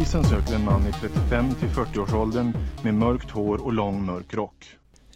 [0.00, 4.66] Polisen söker en man i 35 till 40-årsåldern med mörkt hår och lång mörk rock.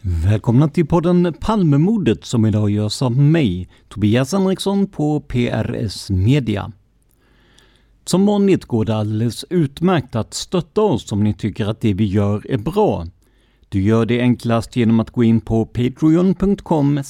[0.01, 6.73] Välkomna till podden Palmemordet som idag görs av mig, Tobias Henriksson på PRS Media.
[8.05, 12.05] Som vanligt går det alldeles utmärkt att stötta oss om ni tycker att det vi
[12.05, 13.07] gör är bra.
[13.69, 17.03] Du gör det enklast genom att gå in på patreon.com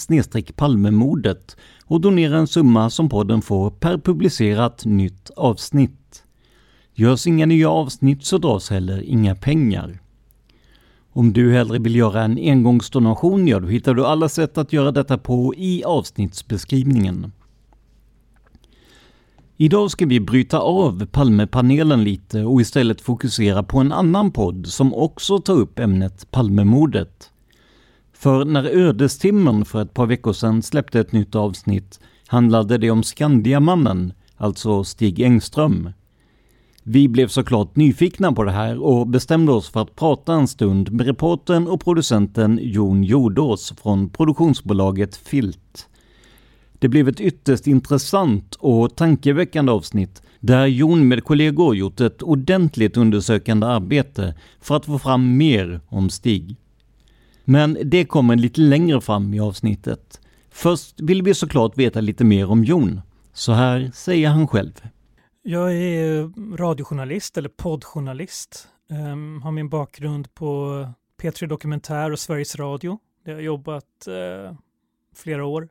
[0.56, 6.23] palmemordet och donera en summa som podden får per publicerat nytt avsnitt.
[6.94, 10.00] Görs inga nya avsnitt så dras heller inga pengar.
[11.12, 14.92] Om du hellre vill göra en engångsdonation, ja då hittar du alla sätt att göra
[14.92, 17.32] detta på i avsnittsbeskrivningen.
[19.56, 24.94] Idag ska vi bryta av Palmepanelen lite och istället fokusera på en annan podd som
[24.94, 27.30] också tar upp ämnet Palmemordet.
[28.12, 33.02] För när Ödestimmen för ett par veckor sedan släppte ett nytt avsnitt handlade det om
[33.02, 35.90] Skandiamannen, alltså Stig Engström.
[36.86, 40.92] Vi blev såklart nyfikna på det här och bestämde oss för att prata en stund
[40.92, 45.88] med reportern och producenten Jon Jordås från produktionsbolaget Filt.
[46.78, 52.96] Det blev ett ytterst intressant och tankeväckande avsnitt där Jon med kollegor gjort ett ordentligt
[52.96, 56.56] undersökande arbete för att få fram mer om Stig.
[57.44, 60.20] Men det kommer lite längre fram i avsnittet.
[60.50, 63.00] Först vill vi såklart veta lite mer om Jon.
[63.32, 64.72] Så här säger han själv.
[65.46, 68.68] Jag är radiojournalist eller poddjournalist.
[68.88, 70.86] Um, har min bakgrund på
[71.22, 72.98] P3 Dokumentär och Sveriges Radio.
[73.24, 74.56] Där jag har jobbat uh,
[75.14, 75.68] flera år.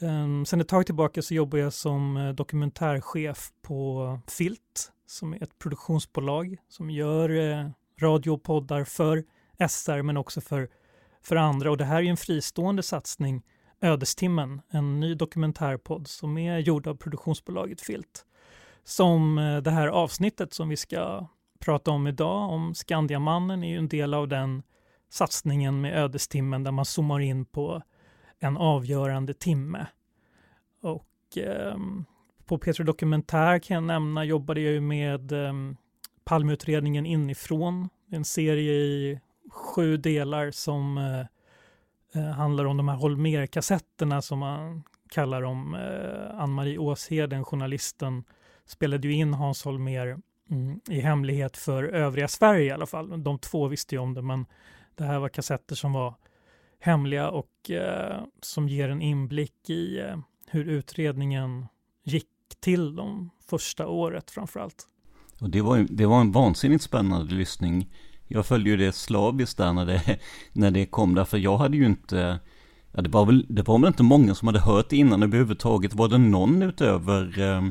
[0.00, 5.42] Um, sen ett tag tillbaka så jobbar jag som uh, dokumentärchef på Filt som är
[5.42, 9.24] ett produktionsbolag som gör eh, uh, radio och poddar för
[9.68, 10.68] SR men också för,
[11.22, 11.70] för andra.
[11.70, 13.42] Och det här är en fristående satsning,
[13.80, 18.26] Ödestimmen, en ny dokumentärpodd som är gjord av produktionsbolaget Filt
[18.84, 21.26] som eh, det här avsnittet som vi ska
[21.58, 24.62] prata om idag, om Skandiamannen, är ju en del av den
[25.08, 27.82] satsningen med ödestimmen där man zoomar in på
[28.38, 29.86] en avgörande timme.
[30.82, 31.76] Och eh,
[32.46, 35.52] på P3 Dokumentär kan jag nämna jobbade jag ju med eh,
[36.24, 37.88] Palmeutredningen inifrån.
[38.10, 39.20] En serie i
[39.50, 41.20] sju delar som eh,
[42.14, 45.74] eh handlar om de här Holmer-kassetterna som man kallar dem.
[45.74, 48.24] Eh, Ann-Marie Åsheden, journalisten,
[48.70, 50.20] spelade ju in Hans Holmér
[50.50, 53.22] mm, i hemlighet för övriga Sverige i alla fall.
[53.22, 54.46] De två visste ju om det, men
[54.94, 56.14] det här var kassetter som var
[56.80, 61.66] hemliga och eh, som ger en inblick i eh, hur utredningen
[62.04, 62.28] gick
[62.60, 64.86] till de första året framför allt.
[65.40, 67.94] Och det var, det var en vansinnigt spännande lyssning.
[68.26, 70.18] Jag följde ju det slaviskt där när det,
[70.52, 72.40] när det kom, därför jag hade ju inte
[72.92, 75.94] Ja, det var väl, det var väl inte många som hade hört det innan överhuvudtaget.
[75.94, 77.62] Var det någon utöver eh,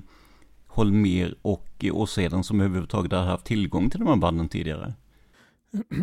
[0.80, 4.94] Holmer och Åseden som överhuvudtaget hade haft tillgång till de här banden tidigare?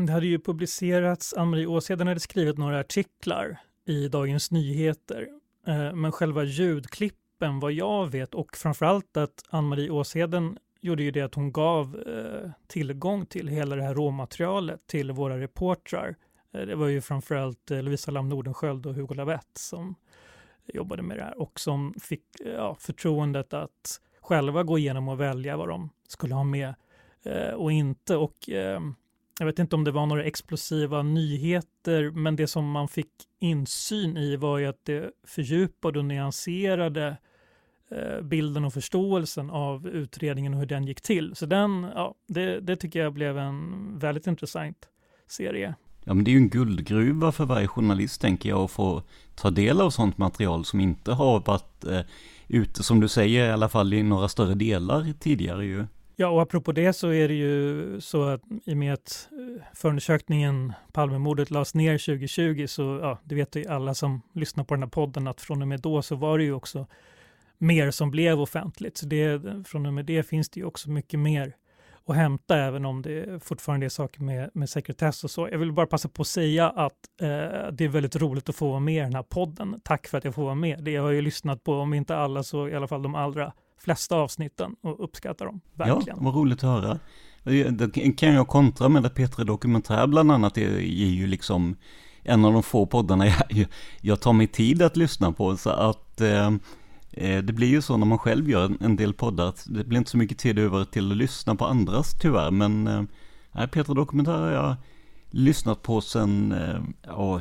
[0.07, 5.29] Det hade ju publicerats, Ann-Marie Åseden hade skrivit några artiklar i Dagens Nyheter.
[5.67, 11.21] Eh, men själva ljudklippen, vad jag vet, och framförallt att Ann-Marie Åsheden gjorde ju det
[11.21, 16.17] att hon gav eh, tillgång till hela det här råmaterialet till våra reportrar.
[16.53, 19.95] Eh, det var ju framförallt Lovisa Lam Nordenskjöld och Hugo Lavett som
[20.67, 25.57] jobbade med det här och som fick ja, förtroendet att själva gå igenom och välja
[25.57, 26.75] vad de skulle ha med
[27.23, 28.17] eh, och inte.
[28.17, 28.81] Och eh,
[29.39, 34.17] jag vet inte om det var några explosiva nyheter, men det som man fick insyn
[34.17, 37.17] i var ju att det fördjupade och nyanserade
[37.91, 41.37] eh, bilden och förståelsen av utredningen och hur den gick till.
[41.37, 44.89] Så den, ja, det, det tycker jag blev en väldigt intressant
[45.27, 45.75] serie.
[46.05, 49.03] Ja, men det är ju en guldgruva för varje journalist, tänker jag, att få
[49.35, 52.01] ta del av sånt material som inte har varit eh,
[52.49, 55.87] ute, som du säger, i alla fall i några större delar tidigare ju.
[56.19, 59.63] Ja, och apropå det så är det ju så att i och med att eh,
[59.75, 64.83] förundersökningen Palmemordet lades ner 2020 så, ja, det vet ju alla som lyssnar på den
[64.83, 66.87] här podden att från och med då så var det ju också
[67.59, 68.97] mer som blev offentligt.
[68.97, 71.55] Så det, från och med det finns det ju också mycket mer
[72.07, 75.49] att hämta, även om det fortfarande är saker med, med sekretess och så.
[75.51, 77.29] Jag vill bara passa på att säga att eh,
[77.73, 79.81] det är väldigt roligt att få vara med i den här podden.
[79.85, 80.85] Tack för att jag får vara med.
[80.85, 83.53] Det jag har ju lyssnat på, om inte alla så i alla fall de allra
[83.79, 85.61] flesta avsnitten och uppskattar dem.
[85.75, 86.17] Verkligen.
[86.19, 86.99] Ja, vad roligt att höra.
[87.71, 91.77] Då kan jag kontra med att Petra Dokumentär bland annat är, är ju liksom
[92.23, 93.67] en av de få poddarna jag,
[94.01, 95.57] jag tar mig tid att lyssna på.
[95.57, 96.51] Så att eh,
[97.17, 99.99] Eh, det blir ju så när man själv gör en del poddar att det blir
[99.99, 102.51] inte så mycket tid över till att lyssna på andras tyvärr.
[102.51, 103.03] Men eh,
[103.53, 104.77] nej, Petra Dokumentär har jag
[105.31, 107.41] lyssnat på sen eh,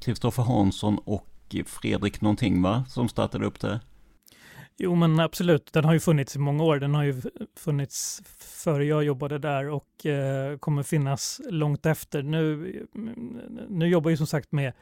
[0.00, 1.28] Kristoffer Hansson och
[1.66, 3.80] Fredrik någonting va, som startade upp det.
[4.78, 5.72] Jo, men absolut.
[5.72, 6.78] Den har ju funnits i många år.
[6.78, 7.22] Den har ju
[7.56, 8.22] funnits
[8.64, 12.22] före jag jobbade där och eh, kommer finnas långt efter.
[12.22, 12.86] Nu,
[13.68, 14.72] nu jobbar jag som sagt med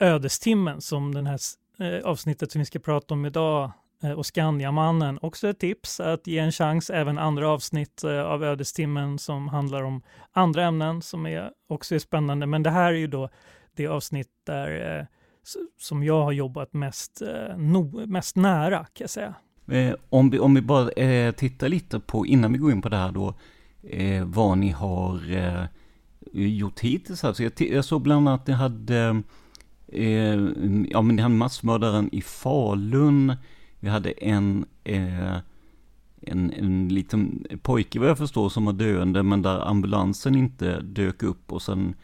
[0.00, 1.38] Ödestimmen som den här
[1.78, 3.72] eh, avsnittet som vi ska prata om idag
[4.02, 5.18] eh, och Skandiamannen.
[5.22, 9.82] Också ett tips att ge en chans även andra avsnitt eh, av Ödestimmen som handlar
[9.82, 12.46] om andra ämnen som är också är spännande.
[12.46, 13.28] Men det här är ju då
[13.76, 15.06] det avsnitt där eh,
[15.78, 19.34] som jag har jobbat mest, eh, no, mest nära kan jag säga.
[19.70, 22.88] Eh, om, vi, om vi bara eh, tittar lite på, innan vi går in på
[22.88, 23.34] det här då,
[23.82, 25.64] eh, vad ni har eh,
[26.32, 27.24] gjort hittills.
[27.24, 29.22] Alltså jag, jag såg bland annat att ni hade,
[29.94, 30.38] eh,
[30.90, 33.36] ja men ni hade massmördaren i Falun,
[33.80, 35.36] vi hade en eh,
[36.26, 41.22] en, en liten pojke vad jag förstår som var döende men där ambulansen inte dök
[41.22, 41.94] upp och sen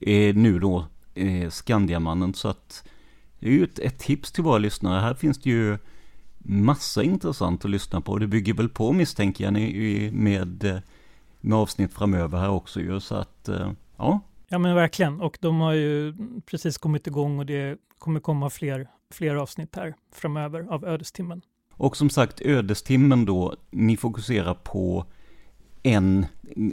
[0.00, 2.34] eh, nu då eh, Skandiamannen.
[2.34, 2.88] Så att
[3.38, 5.00] det är ju ett, ett, tips till våra lyssnare.
[5.00, 5.78] Här finns det ju
[6.38, 8.18] massa intressant att lyssna på.
[8.18, 9.52] Det bygger väl på misstänker jag
[10.12, 10.82] med,
[11.40, 13.00] med avsnitt framöver här också ju.
[13.00, 14.20] Så att eh, ja.
[14.52, 15.20] Ja men verkligen.
[15.20, 16.14] Och de har ju
[16.46, 21.42] precis kommit igång och det kommer komma fler, fler avsnitt här framöver av Ödestimmen.
[21.74, 25.04] Och som sagt, Ödestimmen då, ni fokuserar på
[25.82, 26.26] en,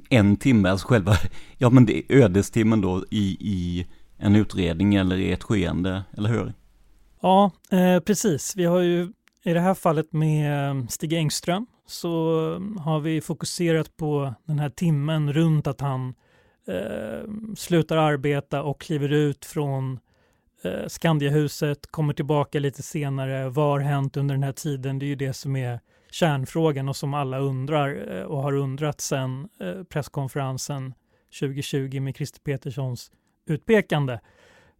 [0.09, 1.13] en timme, alltså själva,
[1.57, 3.88] ja men det är ödestimmen då i, i
[4.18, 6.53] en utredning eller i ett skeende, eller hur?
[7.21, 8.53] Ja, eh, precis.
[8.56, 9.13] Vi har ju
[9.44, 12.09] i det här fallet med eh, Stig Engström så
[12.79, 16.13] har vi fokuserat på den här timmen runt att han
[16.67, 20.00] eh, slutar arbeta och kliver ut från
[20.63, 23.50] eh, Skandiahuset, kommer tillbaka lite senare.
[23.50, 25.00] Vad har hänt under den här tiden?
[25.00, 25.79] Det är ju det som är
[26.12, 30.93] kärnfrågan och som alla undrar eh, och har undrat sedan eh, presskonferensen
[31.39, 33.12] 2020 med Christer Peterssons
[33.45, 34.19] utpekande.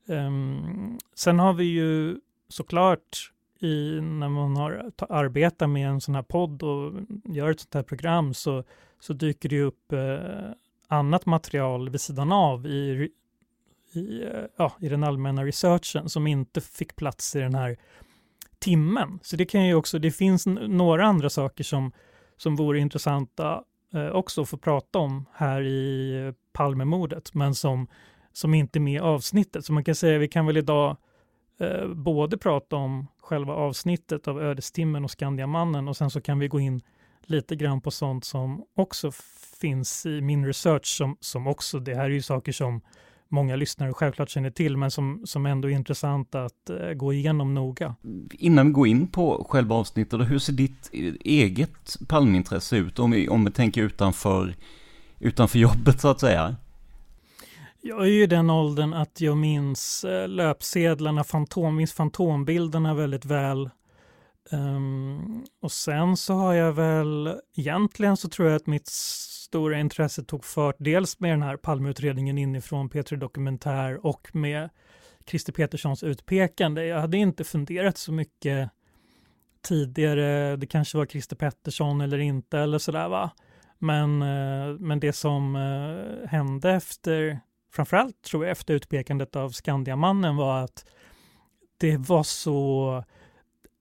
[0.08, 6.22] Ehm, sen har vi ju såklart i, när man har arbetar med en sån här
[6.22, 6.94] podd och
[7.26, 8.64] gör ett sånt här program så,
[9.00, 10.52] så dyker det upp eh,
[10.88, 13.10] annat material vid sidan av i,
[13.94, 17.78] i, eh, ja, i den allmänna researchen som inte fick plats i den här
[18.60, 19.20] timmen.
[19.24, 21.92] Så det kan ju också, det finns några andra saker som,
[22.38, 23.64] som vore intressanta
[23.94, 27.88] eh, också att få prata om här i eh, Palmemordet, men som
[28.38, 29.66] som inte är med i avsnittet.
[29.66, 30.98] Så man kan säga, vi kan väl idag
[31.60, 36.48] eh, både prata om själva avsnittet av Ödestimmen och Skandiamannen och sen så kan vi
[36.48, 36.82] gå in
[37.26, 39.12] lite grann på sånt som också
[39.60, 42.82] finns i min research som, som också, det här är ju saker som
[43.30, 47.54] många lyssnare självklart känner till, men som, som ändå är intressant att eh, gå igenom
[47.54, 47.96] noga.
[48.32, 50.90] Innan vi går in på själva avsnittet, hur ser ditt
[51.22, 54.56] eget palmintresse ut om vi, om vi tänker utanför,
[55.20, 56.56] utanför jobbet så att säga?
[57.82, 63.26] Jag är ju i den åldern att jag minns eh, löpsedlarna, fantom, minns fantombilderna väldigt
[63.26, 63.70] väl.
[64.52, 70.24] Um, och sen så har jag väl, egentligen så tror jag att mitt stora intresse
[70.24, 74.70] tog fart dels med den här Palmeutredningen inifrån P3 Dokumentär och med
[75.26, 76.86] Christer Peterssons utpekande.
[76.86, 78.70] Jag hade inte funderat så mycket
[79.62, 83.32] tidigare, det kanske var Christer Pettersson eller inte eller sådär va.
[83.80, 87.40] Men, eh, men det som eh, hände efter,
[87.72, 90.86] framförallt tror jag efter utpekandet av Skandiamannen var att
[91.78, 93.04] det var så,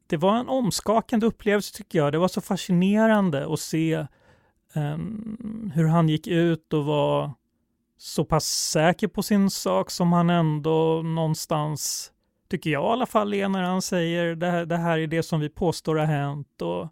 [0.06, 2.12] det var en omskakande upplevelse tycker jag.
[2.12, 4.06] Det var så fascinerande att se
[4.75, 7.32] um, hur han gick ut och var
[7.98, 12.12] så pass säker på sin sak som han ändå någonstans,
[12.48, 15.22] tycker jag i alla fall, är när han säger det här, det här är det
[15.22, 16.62] som vi påstår har hänt.
[16.62, 16.88] Och,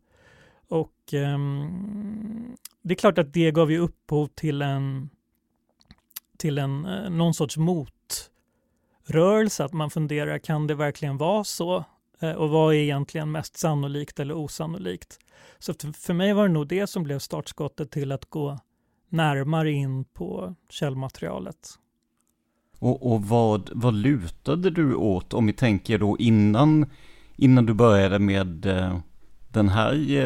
[0.68, 5.11] och um, det är klart att det gav ju upphov till en,
[6.38, 11.85] till en eh, någon sorts motrörelse, att man funderar, kan det verkligen vara så?
[12.21, 15.18] Eh, och vad är egentligen mest sannolikt eller osannolikt?
[15.59, 18.59] Så för mig var det nog det som blev startskottet till att gå
[19.09, 21.68] närmare in på källmaterialet.
[22.78, 26.90] Och, och vad, vad lutade du åt om vi tänker då innan,
[27.37, 28.99] innan du började med eh,
[29.49, 30.16] den här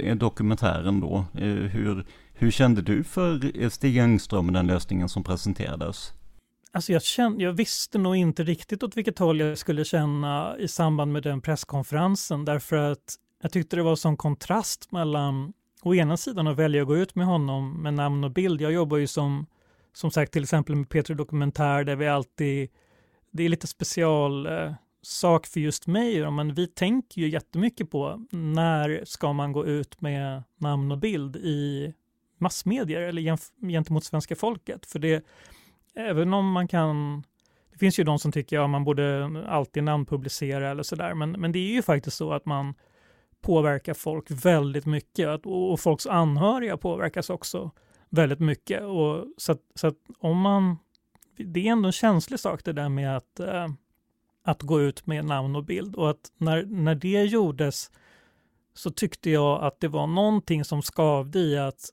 [0.00, 1.24] eh, dokumentären då?
[1.32, 6.12] Hur, hur kände du för Stig Engström och den lösningen som presenterades?
[6.74, 10.68] Alltså jag, kände, jag visste nog inte riktigt åt vilket håll jag skulle känna i
[10.68, 15.52] samband med den presskonferensen därför att jag tyckte det var sån kontrast mellan
[15.82, 18.60] å ena sidan att välja att gå ut med honom med namn och bild.
[18.60, 19.46] Jag jobbar ju som,
[19.92, 22.70] som sagt till exempel med Petri Dokumentär där vi alltid,
[23.30, 28.26] det är lite special eh, sak för just mig, men vi tänker ju jättemycket på
[28.30, 31.94] när ska man gå ut med namn och bild i
[32.38, 33.38] massmedier eller
[33.68, 34.86] gentemot svenska folket.
[34.86, 35.24] För det,
[35.96, 37.24] även om man kan
[37.74, 41.30] det finns ju de som tycker att ja, man borde alltid namnpublicera eller sådär, men,
[41.30, 42.74] men det är ju faktiskt så att man
[43.40, 47.70] påverkar folk väldigt mycket och, folks anhöriga påverkas också
[48.10, 48.82] väldigt mycket.
[48.82, 50.76] Och så att, så att om man,
[51.36, 53.68] det är ändå en känslig sak det där med att, äh,
[54.44, 57.90] att gå ut med namn och bild och att när, när det gjordes
[58.74, 61.90] så tyckte jag att det var någonting som skavde i att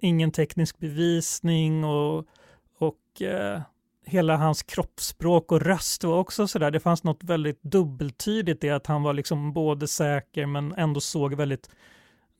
[0.00, 2.26] ingen teknisk bevisning och
[3.22, 3.60] eh,
[4.06, 8.86] hela hans kroppsspråk och röst var också sådär, det fanns något väldigt dubbeltydigt i att
[8.86, 11.70] han var liksom både säker men ändå såg väldigt,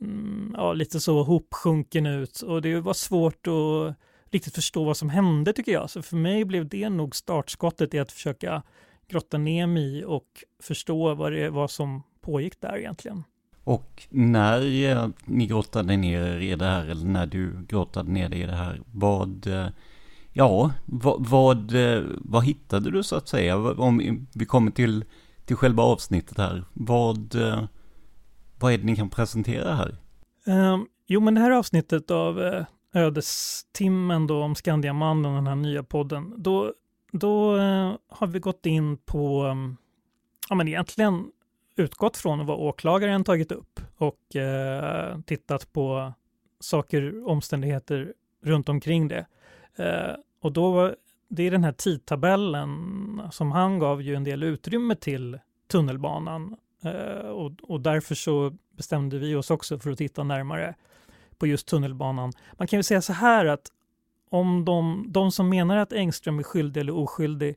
[0.01, 3.97] mm, ja lite så hopsjunken ut och det var svårt att
[4.31, 5.91] riktigt förstå vad som hände tycker jag.
[5.91, 8.63] Så för mig blev det nog startskottet i att försöka
[9.09, 13.25] grotta ner mig i och förstå vad det var som pågick där egentligen.
[13.65, 18.29] Och när eh, ni grottade ner er i det här, eller när du grottade ner
[18.29, 19.67] dig i det här, vad eh,
[20.39, 21.73] Ja, vad, vad,
[22.19, 23.57] vad, hittade du så att säga?
[23.57, 25.05] Om vi kommer till,
[25.45, 26.65] till själva avsnittet här.
[26.73, 27.65] Vad, eh,
[28.61, 29.97] vad är det ni kan presentera här?
[30.47, 32.65] Um, jo, men det här avsnittet av uh,
[32.95, 36.73] Ödestimmen då om Skandiamannen, den här nya podden, då,
[37.13, 39.77] då uh, har vi gått in på, um,
[40.49, 41.25] ja men egentligen
[41.77, 46.13] utgått från vad åklagaren tagit upp och uh, tittat på
[46.61, 48.13] saker, omständigheter
[48.43, 49.27] runt omkring det.
[49.81, 50.17] Uh,
[50.47, 50.95] och då,
[51.29, 55.39] det är den här tidtabellen som han gav ju en del utrymme till
[55.69, 56.57] tunnelbanan.
[56.85, 60.75] Eh, och, och därför så bestämde vi oss också för att titta närmare
[61.39, 62.33] på just tunnelbanan.
[62.53, 63.67] Man kan ju säga så här att
[64.31, 67.57] om de, de som menar att Engström är skyldig eller oskyldig,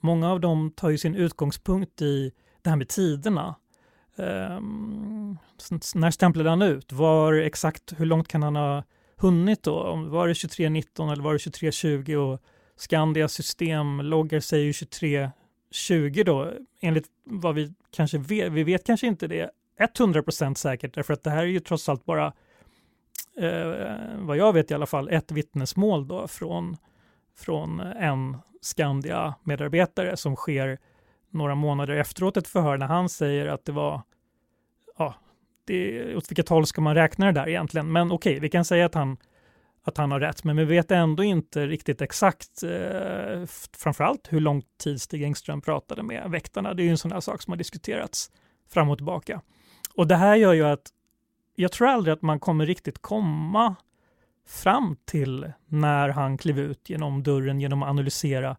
[0.00, 3.54] många av dem tar ju sin utgångspunkt i det här med tiderna.
[4.16, 4.60] Eh,
[5.94, 6.92] när stämplade han ut?
[6.92, 8.82] Var exakt, hur långt kan han ha
[9.16, 9.96] hunnit då.
[9.96, 12.42] Var det 23.19 eller var det 23.20 och
[12.76, 16.52] Skandias systemloggar säger 23.20 då.
[16.80, 21.30] Enligt vad vi kanske vet, vi vet kanske inte det 100% säkert därför att det
[21.30, 22.32] här är ju trots allt bara
[23.36, 26.76] eh, vad jag vet i alla fall ett vittnesmål då från,
[27.36, 30.78] från en Skandia-medarbetare som sker
[31.30, 34.02] några månader efteråt ett förhör när han säger att det var
[35.64, 37.92] det, åt vilket håll ska man räkna det där egentligen?
[37.92, 39.16] Men okej, okay, vi kan säga att han,
[39.82, 43.44] att han har rätt, men vi vet ändå inte riktigt exakt, eh,
[43.78, 46.74] framförallt hur lång tid Stig Engström pratade med väktarna.
[46.74, 48.30] Det är ju en sån här sak som har diskuterats
[48.70, 49.40] fram och tillbaka.
[49.94, 50.90] Och det här gör ju att
[51.54, 53.74] jag tror aldrig att man kommer riktigt komma
[54.46, 58.56] fram till när han klev ut genom dörren genom att analysera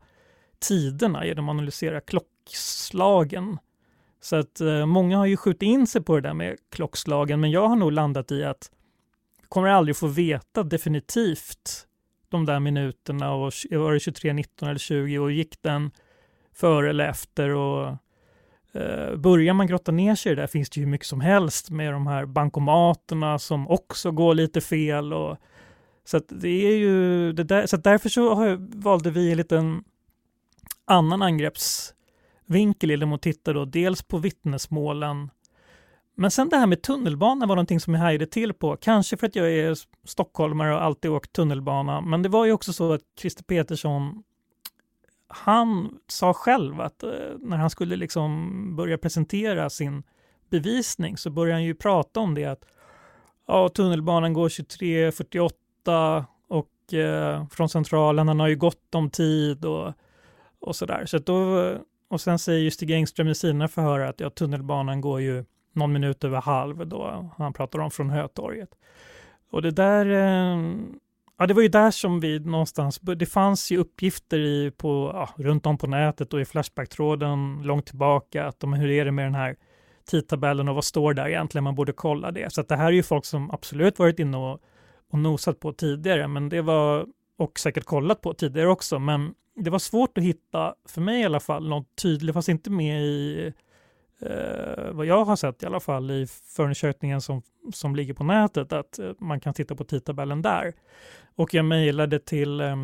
[0.59, 3.57] tiderna, genom att analysera klockslagen
[4.21, 7.51] så att eh, många har ju skjutit in sig på det där med klockslagen, men
[7.51, 8.71] jag har nog landat i att
[9.41, 11.87] vi kommer aldrig få veta definitivt
[12.29, 15.91] de där minuterna och var det 23, 19 eller 20 och gick den
[16.53, 17.87] före eller efter och
[18.73, 21.69] eh, börjar man grotta ner sig i det där finns det ju mycket som helst
[21.69, 25.37] med de här bankomaterna som också går lite fel och
[26.05, 29.83] så att det är ju det där, så därför så har, valde vi en liten
[30.85, 31.21] annan
[32.45, 35.29] vinkel genom att titta då dels på vittnesmålen
[36.17, 38.77] men sen det här med tunnelbana var någonting som jag hajade till på.
[38.77, 42.01] Kanske för att jag är stockholmare och alltid åkt tunnelbana.
[42.01, 44.23] Men det var ju också så att Christer Petersson
[45.27, 47.09] han sa själv att eh,
[47.39, 50.03] när han skulle liksom börja presentera sin
[50.49, 52.65] bevisning så började han ju prata om det att
[53.47, 59.93] ja, tunnelbanan går 23.48 och eh, från centralen, han har ju gott om tid och,
[60.59, 61.05] och sådär.
[61.05, 61.71] Så då,
[62.07, 65.93] och sen säger ju Stig Engström i sina förhör att ja, tunnelbanan går ju någon
[65.93, 68.69] minut över halv då han pratar om från Hötorget.
[69.51, 70.75] Och det där, eh,
[71.37, 75.29] ja det var ju där som vi någonstans, det fanns ju uppgifter i på, ja,
[75.43, 79.25] runt om på nätet och i Flashback-tråden långt tillbaka, att de, hur är det med
[79.25, 79.55] den här
[80.05, 82.53] tidtabellen och vad står där egentligen, man borde kolla det.
[82.53, 84.59] Så att det här är ju folk som absolut varit inne och,
[85.11, 89.69] och nosat på tidigare, men det var, och säkert kollat på tidigare också, men det
[89.69, 93.53] var svårt att hitta, för mig i alla fall, något tydligt, fast inte med i
[94.19, 97.41] eh, vad jag har sett i alla fall i förundersökningen som,
[97.73, 100.73] som ligger på nätet, att eh, man kan titta på tidtabellen där.
[101.35, 102.75] Och jag mejlade till eh,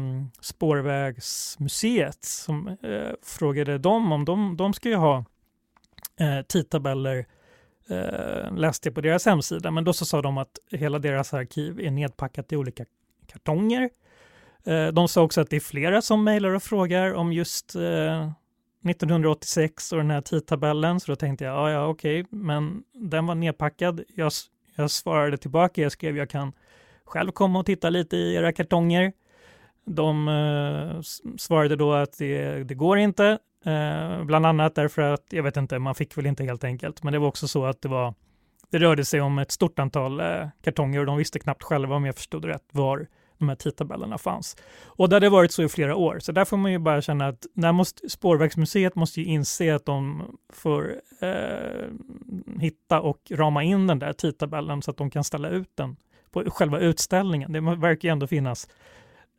[0.42, 5.26] Spårvägsmuseet som eh, frågade dem om de, de ska ju ha
[6.20, 7.26] eh, tidtabeller
[7.90, 11.80] eh, läste jag på deras hemsida, men då så sa de att hela deras arkiv
[11.80, 12.86] är nedpackat i olika
[13.28, 13.90] kartonger.
[14.66, 18.32] Eh, de sa också att det är flera som mejlar och frågar om just eh,
[18.90, 22.40] 1986 och den här tidtabellen, så då tänkte jag, ja, ja, okej, okay.
[22.40, 24.02] men den var nedpackad.
[24.16, 24.32] Jag,
[24.76, 26.54] jag svarade tillbaka, jag skrev, jag kan
[27.06, 29.14] själv komma och titta lite i era kartonger.
[29.86, 31.02] De eh,
[31.38, 35.80] svarade då att det, det går inte, eh, bland annat därför att, jag vet inte,
[35.80, 38.14] man fick väl inte helt enkelt, men det var också så att det var,
[38.70, 42.06] det rörde sig om ett stort antal eh, kartonger och de visste knappt själva, om
[42.06, 43.08] jag förstod rätt, var
[43.42, 44.58] de här tidtabellerna fanns.
[44.84, 47.28] Och det hade varit så i flera år, så där får man ju bara känna
[47.28, 50.24] att när måste, Spårvägsmuseet måste ju inse att de
[50.54, 51.88] får eh,
[52.60, 55.96] hitta och rama in den där tidtabellen så att de kan ställa ut den
[56.32, 57.52] på själva utställningen.
[57.52, 58.70] Det verkar ju ändå finnas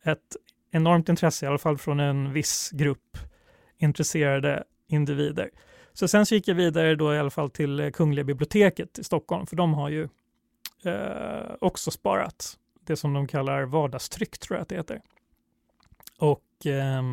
[0.03, 0.35] ett
[0.71, 3.17] enormt intresse, i alla fall från en viss grupp
[3.77, 5.49] intresserade individer.
[5.93, 9.45] Så sen så gick jag vidare då i alla fall till Kungliga biblioteket i Stockholm,
[9.47, 10.07] för de har ju
[10.83, 15.01] eh, också sparat det som de kallar vardagstryck, tror jag att det heter.
[16.17, 17.03] Och eh,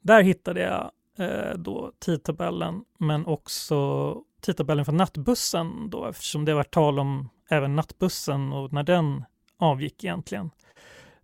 [0.00, 0.90] där hittade jag
[1.26, 7.76] eh, då tidtabellen, men också tidtabellen för nattbussen då, eftersom det var tal om även
[7.76, 9.24] nattbussen och när den
[9.56, 10.50] avgick egentligen.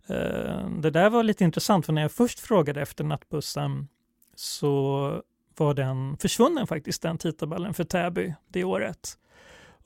[0.07, 3.87] Eh, det där var lite intressant, för när jag först frågade efter nattbussen
[4.35, 5.23] så
[5.57, 9.17] var den försvunnen faktiskt, den tidtabellen för Täby det året.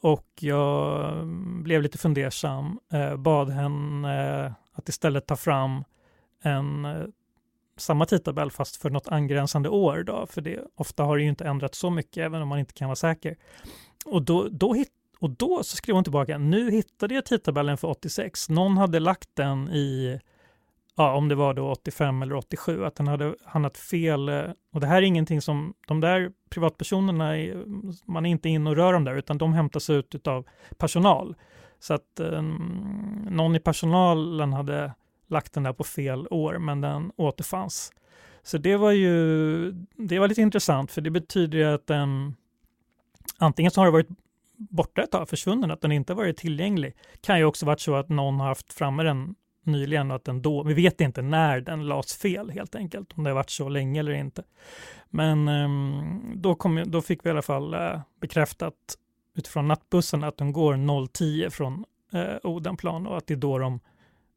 [0.01, 5.83] Och jag mm, blev lite fundersam, eh, bad henne eh, att istället ta fram
[6.41, 7.03] en eh,
[7.77, 11.45] samma tidtabell fast för något angränsande år då, för det, ofta har det ju inte
[11.45, 13.37] ändrats så mycket även om man inte kan vara säker.
[14.05, 17.87] Och då, då, hit, och då så skrev hon tillbaka, nu hittade jag tidtabellen för
[17.87, 20.19] 86, någon hade lagt den i
[21.01, 24.29] ja, om det var då 85 eller 87, att han hade hamnat fel.
[24.29, 27.63] Eh, och det här är ingenting som, de där privatpersonerna, är,
[28.05, 31.35] man är inte in och rör dem där, utan de hämtas ut av personal.
[31.79, 32.41] Så att eh,
[33.29, 34.93] någon i personalen hade
[35.27, 37.93] lagt den där på fel år, men den återfanns.
[38.43, 42.35] Så det var ju, det var lite intressant, för det betyder ju att den
[43.37, 44.09] antingen så har det varit
[44.55, 46.93] borta ett tag, försvunnen, att den inte varit tillgänglig.
[47.21, 50.63] Kan ju också varit så att någon har haft framme den nyligen att den då,
[50.63, 53.99] vi vet inte när den lades fel helt enkelt, om det har varit så länge
[53.99, 54.43] eller inte.
[55.09, 58.75] Men ehm, då, kom, då fick vi i alla fall eh, bekräftat
[59.35, 63.79] utifrån nattbussen att de går 010 från eh, Odenplan och att det är då de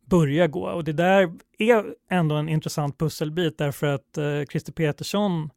[0.05, 0.67] börjar gå.
[0.67, 5.51] Och det där är ändå en intressant pusselbit därför att uh, Christer Petersson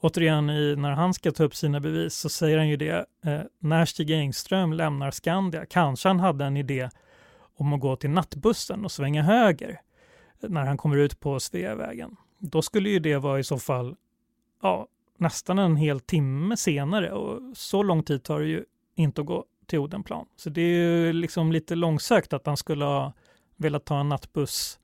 [0.00, 3.40] återigen i, när han ska ta upp sina bevis så säger han ju det, eh,
[3.58, 6.90] när Stig Engström lämnar Skandia, kanske han hade en idé
[7.56, 9.80] om att gå till nattbussen och svänga höger
[10.40, 12.16] när han kommer ut på Sveavägen.
[12.38, 13.96] Då skulle ju det vara i så fall
[14.62, 14.86] ja,
[15.16, 19.44] nästan en hel timme senare och så lång tid tar det ju inte att gå
[19.66, 20.26] till Odenplan.
[20.36, 23.12] Så det är ju liksom lite långsökt att han skulle ha
[23.56, 24.78] velat ta en nattbuss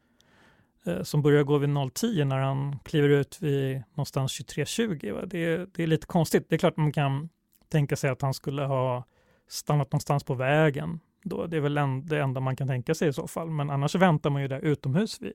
[0.86, 5.26] eh, som börjar gå vid 010 när han kliver ut vid någonstans 23.20.
[5.26, 6.46] Det, det är lite konstigt.
[6.48, 7.28] Det är klart man kan
[7.68, 9.04] tänka sig att han skulle ha
[9.48, 11.46] stannat någonstans på vägen då.
[11.46, 13.50] Det är väl en, det enda man kan tänka sig i så fall.
[13.50, 15.32] Men annars väntar man ju där utomhus vid,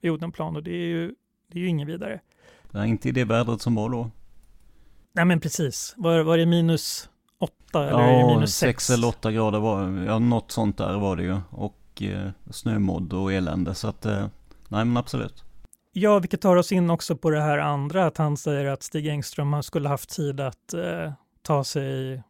[0.00, 1.14] vid Odenplan och det är ju,
[1.52, 2.20] det är ju inget vidare.
[2.70, 4.10] Det är inte i det vädret som var då.
[5.12, 5.94] Nej men precis.
[5.96, 8.86] Var, var det minus åtta eller ja, minus sex?
[8.86, 11.38] sex eller åtta grader var ja något sånt där var det ju.
[11.50, 13.74] Och eh, snömodd och elände.
[13.74, 14.26] Så att, eh,
[14.68, 15.44] nej men absolut.
[15.92, 19.06] Ja, vilket tar oss in också på det här andra, att han säger att Stig
[19.06, 21.12] Engström skulle haft tid att eh,
[21.42, 22.22] ta sig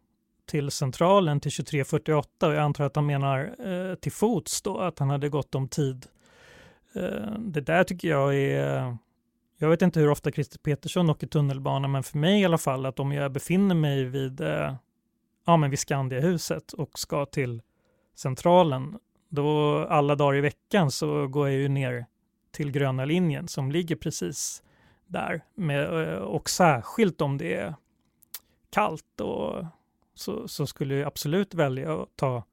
[0.47, 4.99] till centralen till 23.48 och jag antar att han menar eh, till fots då, att
[4.99, 6.05] han hade gått om tid.
[6.93, 8.97] Eh, det där tycker jag är,
[9.57, 12.85] jag vet inte hur ofta Christer Petersson åker tunnelbana, men för mig i alla fall
[12.85, 14.75] att om jag befinner mig vid, eh,
[15.45, 17.61] ja, men vid Skandiahuset och ska till
[18.15, 22.05] centralen, då alla dagar i veckan så går jag ju ner
[22.51, 24.63] till gröna linjen som ligger precis
[25.07, 25.41] där.
[25.55, 27.75] Med, eh, och särskilt om det är
[28.69, 29.65] kallt och
[30.19, 32.43] så, så skulle jag absolut välja att ta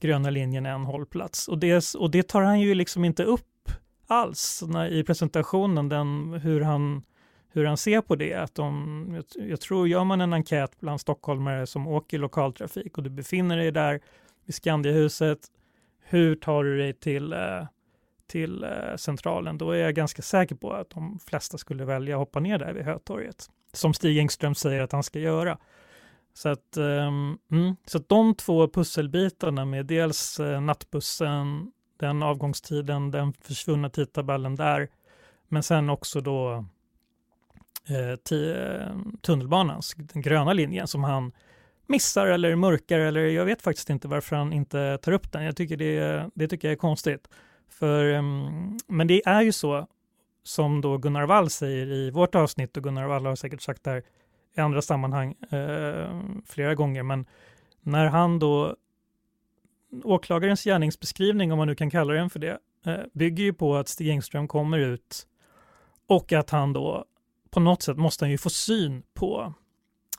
[0.00, 1.48] gröna linjen en hållplats.
[1.48, 3.70] Och det, och det tar han ju liksom inte upp
[4.06, 7.02] alls när, i presentationen, den, hur, han,
[7.48, 8.34] hur han ser på det.
[8.34, 13.04] Att de, jag, jag tror, gör man en enkät bland stockholmare som åker lokaltrafik och
[13.04, 14.00] du befinner dig där
[14.44, 15.38] vid Skandiahuset,
[16.00, 17.64] hur tar du dig till eh,
[18.28, 22.18] till eh, centralen, då är jag ganska säker på att de flesta skulle välja att
[22.18, 25.58] hoppa ner där vid Hötorget, som Stig Engström säger att han ska göra.
[26.38, 33.10] Så att, um, mm, så att de två pusselbitarna med dels uh, nattbussen, den avgångstiden,
[33.10, 34.88] den försvunna tidtabellen där,
[35.48, 36.64] men sen också då
[37.90, 38.16] uh,
[39.20, 41.32] tunnelbanans, den gröna linjen som han
[41.86, 45.44] missar eller mörkar eller jag vet faktiskt inte varför han inte tar upp den.
[45.44, 47.28] Jag tycker det, det tycker jag är konstigt.
[47.68, 49.86] För, um, men det är ju så
[50.42, 53.90] som då Gunnar Wall säger i vårt avsnitt och Gunnar Wall har säkert sagt det
[53.90, 54.02] här
[54.58, 57.26] i andra sammanhang eh, flera gånger, men
[57.80, 58.76] när han då
[60.04, 63.88] åklagarens gärningsbeskrivning, om man nu kan kalla den för det, eh, bygger ju på att
[63.88, 65.26] Stig Engström kommer ut
[66.06, 67.04] och att han då
[67.50, 69.52] på något sätt måste han ju få syn på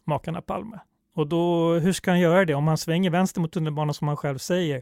[0.04, 0.80] makarna Palme.
[1.13, 2.54] Och då, hur ska han göra det?
[2.54, 4.82] Om han svänger vänster mot tunnelbanan som han själv säger,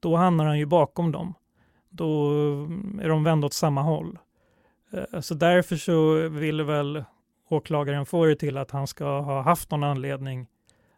[0.00, 1.34] då hamnar han ju bakom dem.
[1.88, 4.18] Då mm, är de vända åt samma håll.
[4.92, 7.04] Eh, så därför så vill väl
[7.50, 10.46] åklagaren får det till att han ska ha haft någon anledning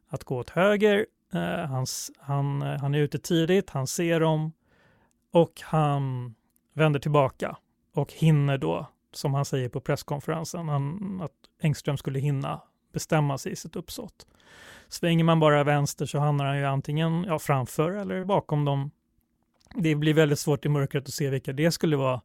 [0.08, 1.06] att gå åt höger.
[1.32, 1.86] Eh, han,
[2.18, 4.52] han, han är ute tidigt, han ser dem
[5.32, 6.34] och han
[6.72, 7.56] vänder tillbaka
[7.94, 12.62] och hinner då, som han säger på presskonferensen, han, att Engström skulle hinna
[12.92, 14.26] bestämma sig i sitt uppsåt.
[14.88, 18.90] Svänger man bara vänster så hamnar han ju antingen ja, framför eller bakom dem.
[19.74, 22.20] Det blir väldigt svårt i mörkret att se vilka det skulle vara.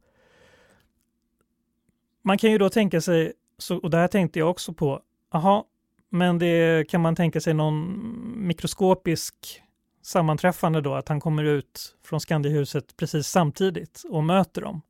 [2.21, 5.01] Man kan ju då tänka sig så, och det här tänkte jag också på,
[5.33, 5.65] aha,
[6.09, 8.01] men det kan man tänka sig någon
[8.47, 9.61] mikroskopisk
[10.01, 14.81] sammanträffande då, att han kommer ut från Skandihuset precis samtidigt och möter dem.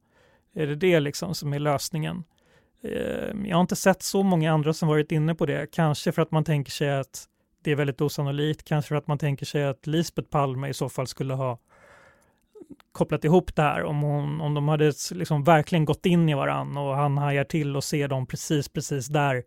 [0.53, 2.23] Är det det liksom som är lösningen?
[2.83, 6.21] Ehm, jag har inte sett så många andra som varit inne på det, kanske för
[6.21, 7.27] att man tänker sig att
[7.61, 10.89] det är väldigt osannolikt, kanske för att man tänker sig att Lisbeth Palme i så
[10.89, 11.59] fall skulle ha
[12.91, 16.77] kopplat ihop det här, om, hon, om de hade liksom verkligen gått in i varann
[16.77, 19.43] och han hajar till och ser dem precis, precis där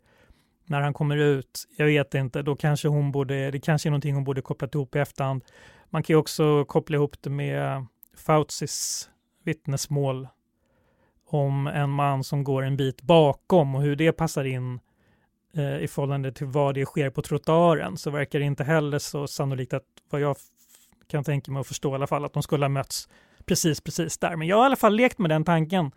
[0.66, 1.64] när han kommer ut.
[1.76, 4.96] Jag vet inte, då kanske hon borde, det kanske är någonting hon borde kopplat ihop
[4.96, 5.44] i efterhand.
[5.90, 9.10] Man kan ju också koppla ihop det med Fautsis
[9.44, 10.28] vittnesmål
[11.26, 14.80] om en man som går en bit bakom och hur det passar in
[15.54, 19.26] eh, i förhållande till vad det sker på trottoaren så verkar det inte heller så
[19.26, 20.36] sannolikt att vad jag
[21.10, 23.08] kan tänka mig att förstå i alla fall att de skulle ha mötts
[23.44, 24.36] precis, precis där.
[24.36, 25.90] Men jag har i alla fall lekt med den tanken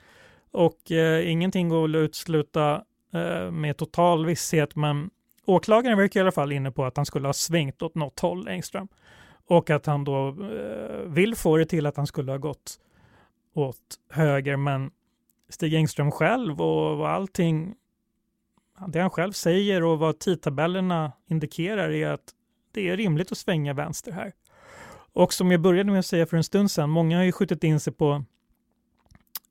[0.51, 5.09] och eh, ingenting går att utsluta eh, med total visshet, men
[5.45, 8.47] åklagaren verkar i alla fall inne på att han skulle ha svängt åt något håll,
[8.47, 8.87] Engström.
[9.47, 12.79] Och att han då eh, vill få det till att han skulle ha gått
[13.53, 14.91] åt höger, men
[15.49, 17.75] Stig Engström själv och och allting,
[18.87, 22.33] det han själv säger och vad tidtabellerna indikerar är att
[22.71, 24.33] det är rimligt att svänga vänster här.
[25.13, 27.63] Och som jag började med att säga för en stund sedan, många har ju skjutit
[27.63, 28.23] in sig på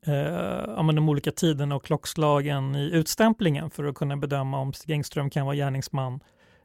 [0.05, 5.29] eh, de olika tiderna och klockslagen i utstämplingen för att kunna bedöma om Stig Engström
[5.29, 6.19] kan vara gärningsman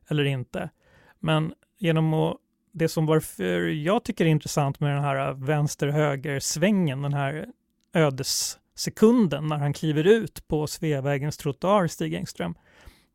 [0.08, 0.70] eller inte.
[1.18, 2.36] Men genom att
[2.72, 7.46] det som varför jag tycker är intressant med den här vänster-höger-svängen, den här
[7.94, 12.54] ödessekunden när han kliver ut på Sveavägens trottoar, Stig Engström,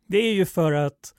[0.08, 1.14] det är ju för att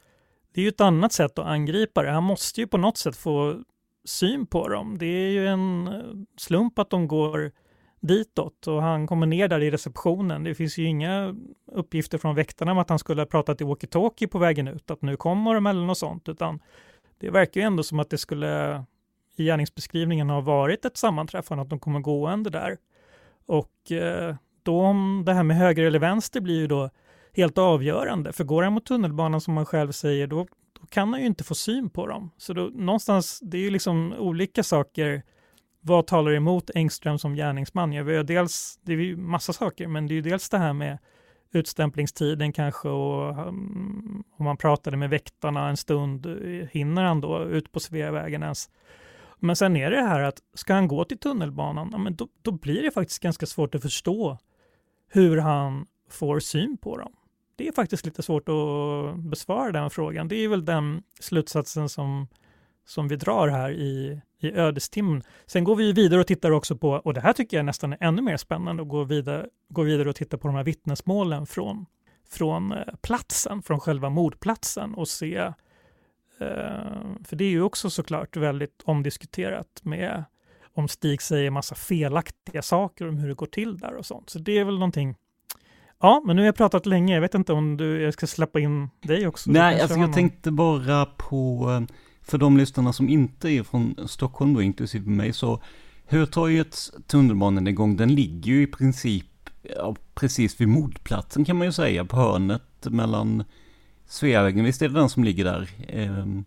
[0.54, 2.10] det är ju ett annat sätt att angripa det.
[2.10, 3.62] Han måste ju på något sätt få
[4.04, 4.98] syn på dem.
[4.98, 6.02] Det är ju en eh,
[6.36, 7.52] slump att de går
[8.00, 10.44] ditåt och han kommer ner där i receptionen.
[10.44, 11.34] Det finns ju inga
[11.72, 15.02] uppgifter från väktarna om att han skulle ha pratat i walkie-talkie på vägen ut, att
[15.02, 16.60] nu kommer de eller något sånt, utan
[17.18, 18.84] det verkar ju ändå som att det skulle
[19.36, 22.76] i gärningsbeskrivningen ha varit ett sammanträffande, att de kommer gående där.
[23.46, 26.90] Och eh, då om det här med höger eller vänster blir ju då
[27.32, 28.32] helt avgörande.
[28.32, 30.46] För går han mot tunnelbanan som man själv säger, då,
[30.84, 32.30] då kan han ju inte få syn på dem.
[32.36, 35.22] Så då, någonstans, det är ju liksom olika saker.
[35.80, 37.92] Vad talar emot Engström som gärningsman?
[37.92, 40.72] Ja, vi dels, det är ju massa saker, men det är ju dels det här
[40.72, 40.98] med
[41.52, 46.26] utstämplingstiden kanske och um, om man pratade med väktarna en stund,
[46.70, 48.70] hinner han då ut på Sveavägen ens?
[49.38, 52.52] Men sen är det här att ska han gå till tunnelbanan, ja, men då, då
[52.52, 54.38] blir det faktiskt ganska svårt att förstå
[55.08, 57.12] hur han får syn på dem.
[57.56, 60.28] Det är faktiskt lite svårt att besvara den frågan.
[60.28, 62.28] Det är väl den slutsatsen som,
[62.84, 65.22] som vi drar här i, i ödestimmen.
[65.46, 67.98] Sen går vi vidare och tittar också på, och det här tycker jag nästan är
[68.00, 71.86] ännu mer spännande, att gå vidare, gå vidare och titta på de här vittnesmålen från,
[72.28, 75.52] från eh, platsen, från själva mordplatsen och se, eh,
[77.24, 80.24] för det är ju också såklart väldigt omdiskuterat med
[80.74, 84.30] om Stig säger massa felaktiga saker om hur det går till där och sånt.
[84.30, 85.16] Så det är väl någonting
[86.04, 87.14] Ja, men nu har jag pratat länge.
[87.14, 89.50] Jag vet inte om du, jag ska släppa in dig också.
[89.50, 94.54] Nej, alltså jag tänkte bara på, eh, för de lyssnarna som inte är från Stockholm
[94.54, 95.60] då, inklusive mig, så
[96.06, 102.04] Hötorgets tunnelbanenedgång, den ligger ju i princip ja, precis vid mordplatsen kan man ju säga,
[102.04, 103.44] på hörnet mellan
[104.06, 105.68] Sveavägen, visst är det den som ligger där?
[105.92, 106.44] Um...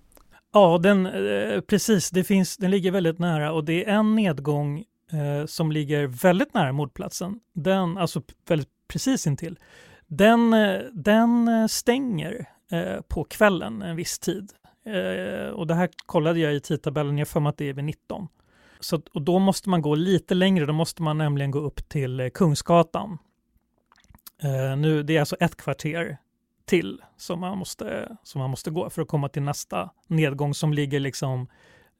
[0.53, 4.83] Ja, den, eh, precis, det finns, den ligger väldigt nära och det är en nedgång
[5.11, 7.39] eh, som ligger väldigt nära mordplatsen.
[7.53, 9.59] Den, alltså väldigt precis intill.
[10.07, 14.51] Den, eh, den eh, stänger eh, på kvällen en viss tid.
[14.85, 17.85] Eh, och det här kollade jag i tidtabellen, jag för mig att det är vid
[17.85, 18.27] 19.
[18.79, 22.31] Så, och då måste man gå lite längre, då måste man nämligen gå upp till
[22.33, 23.17] Kungsgatan.
[24.77, 26.17] nu, det är alltså ett kvarter
[26.67, 30.73] till som man måste, som man måste gå för att komma till nästa nedgång som
[30.73, 31.47] ligger liksom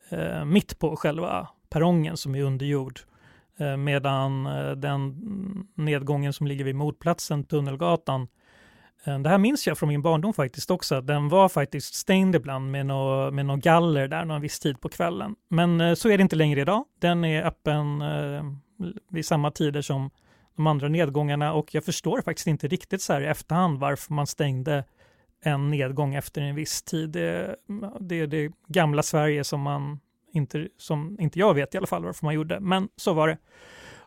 [0.10, 3.00] eh, mitt på själva perrongen som är under jord.
[3.00, 3.17] Eh,
[3.60, 5.16] Eh, medan eh, den
[5.76, 8.28] nedgången som ligger vid mordplatsen, Tunnelgatan,
[9.04, 11.02] eh, det här minns jag från min barndom faktiskt också.
[11.02, 14.90] Den var faktiskt stängd ibland med något med nå galler där någon viss tid på
[14.90, 15.36] kvällen.
[15.50, 16.86] Men så är det inte längre idag.
[17.00, 18.04] Den är öppen
[19.10, 20.10] vid samma tider som
[20.56, 24.28] de andra nedgångarna och jag förstår faktiskt inte riktigt så här i efterhand varför man
[24.28, 24.84] stängde
[25.44, 27.10] en nedgång efter en viss tid.
[27.10, 27.56] Det,
[28.00, 30.00] det är det gamla Sverige som man
[30.38, 33.38] inte, som inte jag vet i alla fall varför man gjorde, men så var det.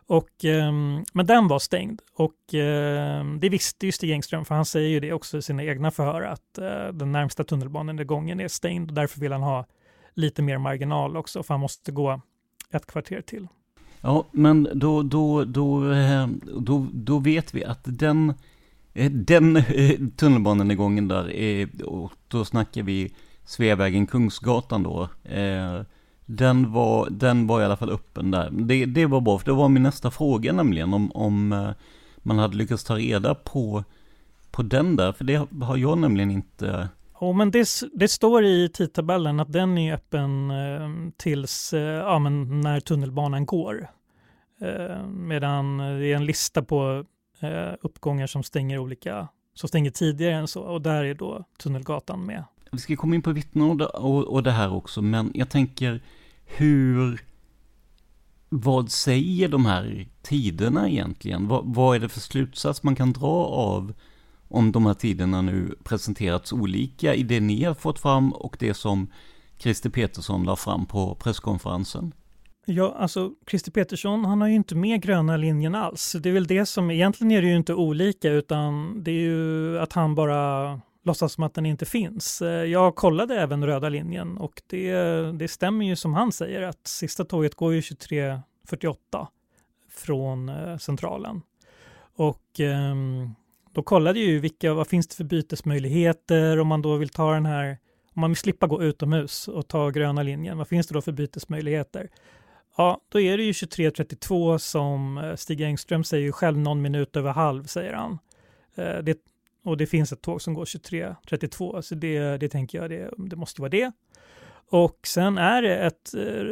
[0.05, 0.71] Och, eh,
[1.13, 4.99] men den var stängd och eh, det visste ju Stig Engström för han säger ju
[4.99, 9.19] det också i sina egna förhör att eh, den närmsta tunnelbanenedgången är stängd och därför
[9.19, 9.65] vill han ha
[10.13, 12.21] lite mer marginal också för han måste gå
[12.71, 13.47] ett kvarter till.
[14.01, 16.27] Ja, men då, då, då, eh,
[16.59, 18.33] då, då vet vi att den,
[18.93, 23.13] eh, den eh, tunnelbanenedgången där, är, och då snackar vi
[23.45, 25.09] Sveavägen Kungsgatan då,
[26.37, 28.49] den var, den var i alla fall öppen där.
[28.51, 31.69] Det, det var bra, för det var min nästa fråga nämligen om, om eh,
[32.17, 33.83] man hade lyckats ta reda på,
[34.51, 36.89] på den där, för det har jag nämligen inte
[37.19, 42.19] Oh, men det, det, står i tidtabellen att den är öppen eh, tills eh, ja,
[42.19, 43.87] men när tunnelbanan går.
[44.61, 47.05] Eh, medan det är en lista på
[47.81, 52.43] uppgångar som stänger olika, som stänger tidigare än så och där är då Tunnelgatan med.
[52.71, 56.01] Vi ska komma in på vittnen och, och, och det här också, men jag tänker
[56.57, 57.21] hur,
[58.49, 61.47] vad säger de här tiderna egentligen?
[61.47, 63.93] Vad, vad är det för slutsats man kan dra av
[64.47, 68.73] om de här tiderna nu presenterats olika i det ni har fått fram och det
[68.73, 69.07] som
[69.57, 72.13] Christer Petersson la fram på presskonferensen?
[72.65, 76.15] Ja, alltså Christer Petersson, han har ju inte med gröna linjen alls.
[76.19, 79.79] Det är väl det som, egentligen är det ju inte olika utan det är ju
[79.79, 82.41] att han bara låtsas som att den inte finns.
[82.41, 84.93] Eh, jag kollade även röda linjen och det,
[85.31, 89.27] det stämmer ju som han säger att sista tåget går ju 23.48
[89.89, 91.41] från eh, centralen.
[92.15, 92.95] Och eh,
[93.71, 97.33] då kollade jag ju vilka, vad finns det för bytesmöjligheter om man då vill ta
[97.33, 97.77] den här,
[98.13, 101.11] om man vill slippa gå utomhus och ta gröna linjen, vad finns det då för
[101.11, 102.09] bytesmöjligheter?
[102.77, 107.31] Ja, då är det ju 23.32 som eh, Stig Engström säger själv någon minut över
[107.31, 108.19] halv, säger han.
[108.75, 109.17] Det
[109.63, 113.35] och det finns ett tåg som går 23.32, så det, det tänker jag, det, det
[113.35, 113.91] måste vara det.
[114.71, 116.43] Och sen är det ett, eh,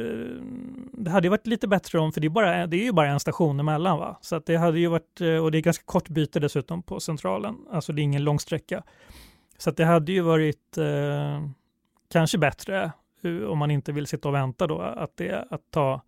[0.93, 3.09] det hade ju varit lite bättre om, för det är, bara, det är ju bara
[3.09, 5.83] en station emellan va, så att det hade ju varit, eh, och det är ganska
[5.85, 8.83] kort byte dessutom på centralen, alltså det är ingen lång sträcka.
[9.57, 11.43] Så att det hade ju varit eh,
[12.11, 12.91] kanske bättre
[13.23, 16.01] eh, om man inte vill sitta och vänta då, att, det, att ta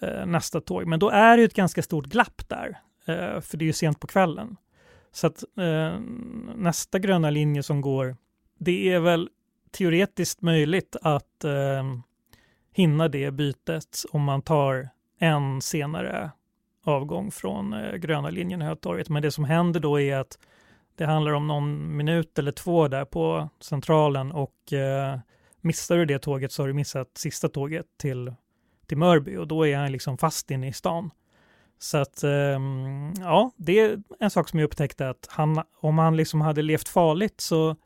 [0.00, 0.86] eh, nästa tåg.
[0.86, 3.72] Men då är det ju ett ganska stort glapp där, eh, för det är ju
[3.72, 4.56] sent på kvällen.
[5.16, 6.00] Så att eh,
[6.56, 8.16] nästa gröna linje som går,
[8.58, 9.28] det är väl
[9.70, 11.84] teoretiskt möjligt att eh,
[12.72, 16.30] hinna det bytet om man tar en senare
[16.84, 19.08] avgång från eh, gröna linjen Hötorget.
[19.08, 20.38] Men det som händer då är att
[20.94, 25.18] det handlar om någon minut eller två där på centralen och eh,
[25.60, 28.34] missar du det tåget så har du missat sista tåget till,
[28.86, 31.10] till Mörby och då är han liksom fast inne i stan.
[31.78, 36.16] Så att ehm, ja, det är en sak som jag upptäckte att han, om han
[36.16, 37.76] liksom hade levt farligt så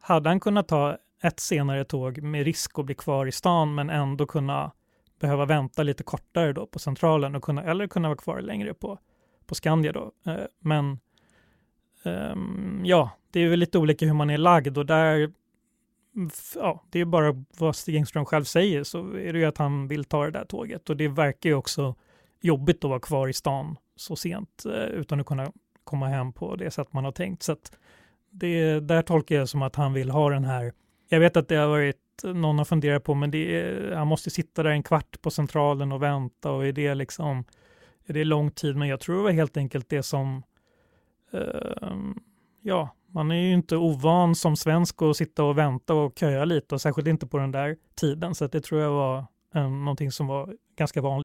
[0.00, 3.90] hade han kunnat ta ett senare tåg med risk att bli kvar i stan men
[3.90, 4.72] ändå kunna
[5.20, 8.98] behöva vänta lite kortare då på centralen och kunna, eller kunna vara kvar längre på,
[9.46, 10.12] på Skandia då.
[10.26, 10.98] Eh, men
[12.04, 15.32] um, ja, det är väl lite olika hur man är lagd och där
[16.54, 19.88] ja, det är bara vad Stig Engström själv säger så är det ju att han
[19.88, 21.94] vill ta det där tåget och det verkar ju också
[22.44, 25.52] jobbigt att vara kvar i stan så sent eh, utan att kunna
[25.84, 27.42] komma hem på det sätt man har tänkt.
[27.42, 27.72] Så att
[28.30, 30.72] det där tolkar jag som att han vill ha den här.
[31.08, 34.30] Jag vet att det har varit någon har funderat på, men det är, han måste
[34.30, 37.44] sitta där en kvart på centralen och vänta och är det liksom
[38.06, 38.76] är det lång tid?
[38.76, 40.42] Men jag tror det var helt enkelt det som
[41.32, 41.90] eh,
[42.62, 46.74] ja, man är ju inte ovan som svensk att sitta och vänta och köa lite
[46.74, 48.34] och särskilt inte på den där tiden.
[48.34, 51.24] Så det tror jag var eh, någonting som var ganska vanligt.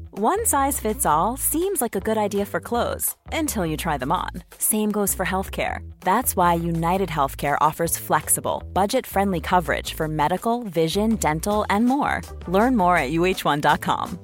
[0.13, 4.11] One size fits all seems like a good idea for clothes until you try them
[4.11, 4.43] on.
[4.57, 5.89] Same goes for healthcare.
[6.01, 12.21] That's why United Healthcare offers flexible, budget friendly coverage for medical, vision, dental, and more.
[12.47, 14.19] Learn more at uh1.com.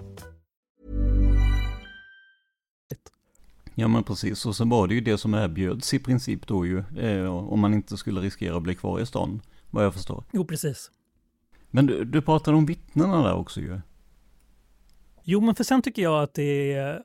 [3.75, 6.83] Ja men precis, och så var det ju det som erbjöds i princip då ju,
[6.97, 10.23] eh, om man inte skulle riskera att bli kvar i stan, vad jag förstår.
[10.31, 10.91] Jo, precis.
[11.71, 13.79] Men du, du pratade om vittnena där också ju.
[15.29, 17.03] Jo, men för sen tycker jag att det är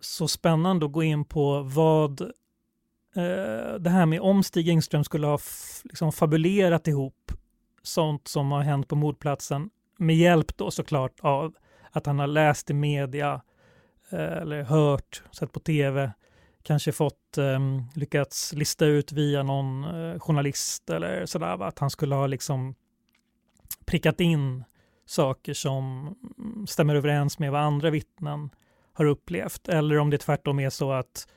[0.00, 5.26] så spännande att gå in på vad eh, det här med om Stig Engström skulle
[5.26, 5.38] ha
[5.84, 7.32] liksom fabulerat ihop
[7.82, 11.54] sånt som har hänt på mordplatsen med hjälp då såklart av
[11.90, 13.42] att han har läst i media
[14.10, 16.12] eh, eller hört, sett på tv,
[16.62, 17.60] kanske fått eh,
[17.94, 22.74] lyckats lista ut via någon eh, journalist eller sådär, att han skulle ha liksom
[23.86, 24.64] prickat in
[25.06, 26.14] saker som
[26.68, 28.50] stämmer överens med vad andra vittnen
[28.92, 29.68] har upplevt.
[29.68, 31.28] Eller om det tvärtom är så att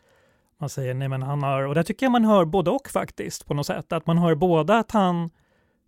[0.58, 3.46] man säger nej men han har, och där tycker jag man hör både och faktiskt
[3.46, 3.92] på något sätt.
[3.92, 5.30] Att man hör både att han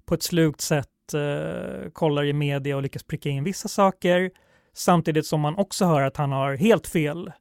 [0.06, 4.32] på ett slugt sätt eh, kollar i media och lyckas pricka in vissa saker
[4.74, 7.32] samtidigt som man också hör att han har helt fel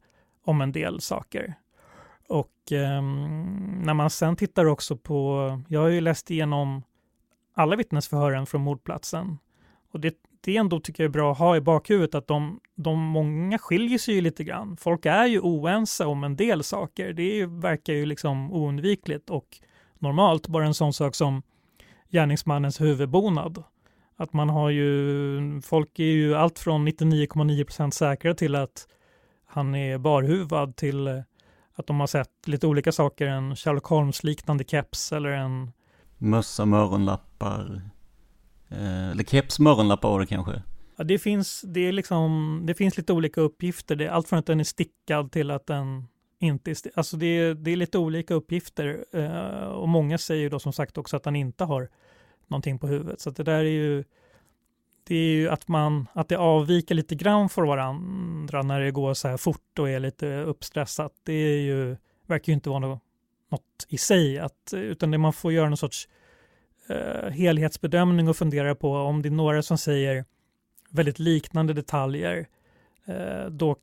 [0.45, 1.55] om en del saker.
[2.29, 3.03] Och eh,
[3.83, 6.83] när man sen tittar också på, jag har ju läst igenom
[7.55, 9.39] alla vittnesförhören från mordplatsen
[9.93, 12.99] och det det ändå tycker jag är bra att ha i bakhuvudet att de, de
[12.99, 14.77] många skiljer sig ju lite grann.
[14.77, 17.13] Folk är ju oense om en del saker.
[17.13, 19.47] Det ju, verkar ju liksom oundvikligt och
[19.99, 20.49] normalt.
[20.49, 21.43] Bara en sån sak som
[22.11, 23.65] gärningsmannens huvudbonad.
[24.17, 28.87] Att man har ju, folk är ju allt från 99,9% säkra till att
[29.47, 31.21] han är barhuvad till eh,
[31.75, 35.73] att de har sett lite olika saker, en Sherlock Holmes-liknande keps eller en
[36.19, 37.83] mössa med öronlappar.
[38.71, 40.63] Eh, eller keps morgonlappar var det kanske?
[40.97, 43.97] Ja, det finns, det, är liksom, det finns lite olika uppgifter.
[43.97, 46.99] Det är allt från att den är stickad till att den inte är stickad.
[46.99, 49.05] Alltså det är, det är lite olika uppgifter.
[49.13, 51.89] Eh, och många säger då som sagt också att han inte har
[52.49, 53.21] någonting på huvudet.
[53.21, 54.05] Så det där är ju
[55.05, 59.15] det är ju att, man, att det avviker lite grann för varandra när det går
[59.15, 61.13] så här fort och är lite uppstressat.
[61.23, 63.03] Det är ju, verkar ju inte vara något,
[63.51, 66.09] något i sig, att, utan det man får göra någon sorts
[66.91, 70.25] eh, helhetsbedömning och fundera på om det är några som säger
[70.91, 72.47] väldigt liknande detaljer.
[73.05, 73.77] Eh, då,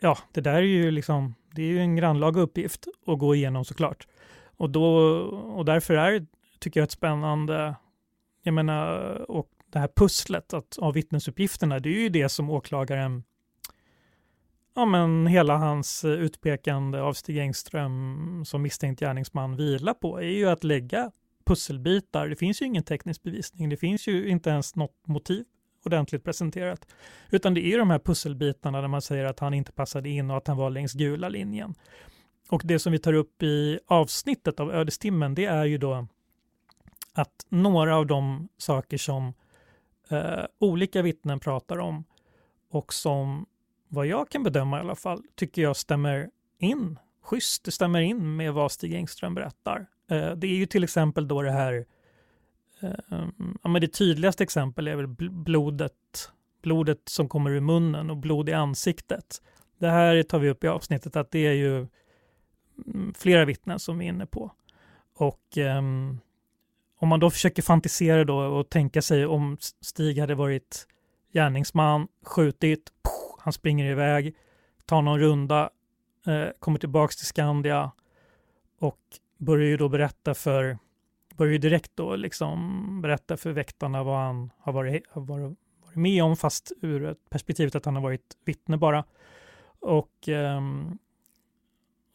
[0.00, 3.64] ja, det där är ju liksom, det är ju en grannlaga uppgift att gå igenom
[3.64, 4.06] såklart.
[4.56, 4.84] Och, då,
[5.56, 6.26] och därför är
[6.58, 7.74] tycker jag, ett spännande
[8.42, 8.90] jag menar,
[9.30, 13.22] och det här pusslet att, av vittnesuppgifterna, det är ju det som åklagaren
[14.74, 20.48] ja, men hela hans utpekande av Stig Engström som misstänkt gärningsman vilar på är ju
[20.48, 21.10] att lägga
[21.50, 22.28] pusselbitar.
[22.28, 23.68] Det finns ju ingen teknisk bevisning.
[23.68, 25.44] Det finns ju inte ens något motiv
[25.84, 26.86] ordentligt presenterat.
[27.30, 30.36] Utan det är de här pusselbitarna där man säger att han inte passade in och
[30.36, 31.74] att han var längs gula linjen.
[32.50, 36.06] Och det som vi tar upp i avsnittet av Ödestimmen, det är ju då
[37.12, 39.34] att några av de saker som
[40.08, 42.04] eh, olika vittnen pratar om
[42.70, 43.46] och som
[43.88, 47.64] vad jag kan bedöma i alla fall tycker jag stämmer in schysst.
[47.64, 49.86] Det stämmer in med vad Stig Engström berättar.
[50.10, 51.86] Eh, det är ju till exempel då det här
[52.80, 53.28] eh,
[53.62, 56.32] ja, men det tydligaste exemplet är väl blodet,
[56.62, 59.42] blodet som kommer ur munnen och blod i ansiktet.
[59.78, 61.86] Det här tar vi upp i avsnittet att det är ju
[62.86, 64.52] mm, flera vittnen som vi är inne på.
[65.14, 66.20] Och um,
[66.98, 70.86] om man då försöker fantisera då och tänka sig om Stig hade varit
[71.32, 74.34] gärningsman, skjutit, pof, han springer iväg,
[74.84, 75.70] tar någon runda,
[76.26, 77.90] eh, kommer tillbaks till Skandia
[78.78, 78.98] och
[79.40, 80.78] börjar ju då berätta för,
[81.36, 85.96] börjar ju direkt då liksom berätta för väktarna vad han har varit, har varit, varit
[85.96, 89.04] med om, fast ur ett perspektivet att han har varit vittne bara.
[89.80, 90.98] Och, ehm,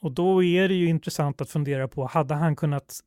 [0.01, 2.99] och då är det ju intressant att fundera på, hade han kunnat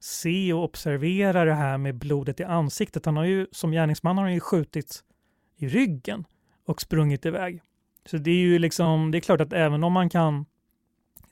[0.00, 3.06] se och observera det här med blodet i ansiktet.
[3.06, 5.04] Han har ju som gärningsman har han ju skjutit
[5.56, 6.24] i ryggen
[6.66, 7.62] och sprungit iväg.
[8.06, 10.46] Så det är ju liksom, det är klart att även om man kan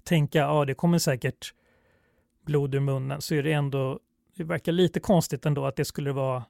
[0.02, 1.54] tänka, ja det kommer säkert
[2.48, 3.98] blod ur munnen, så är det ändå,
[4.36, 6.44] det verkar lite konstigt ändå att det skulle vara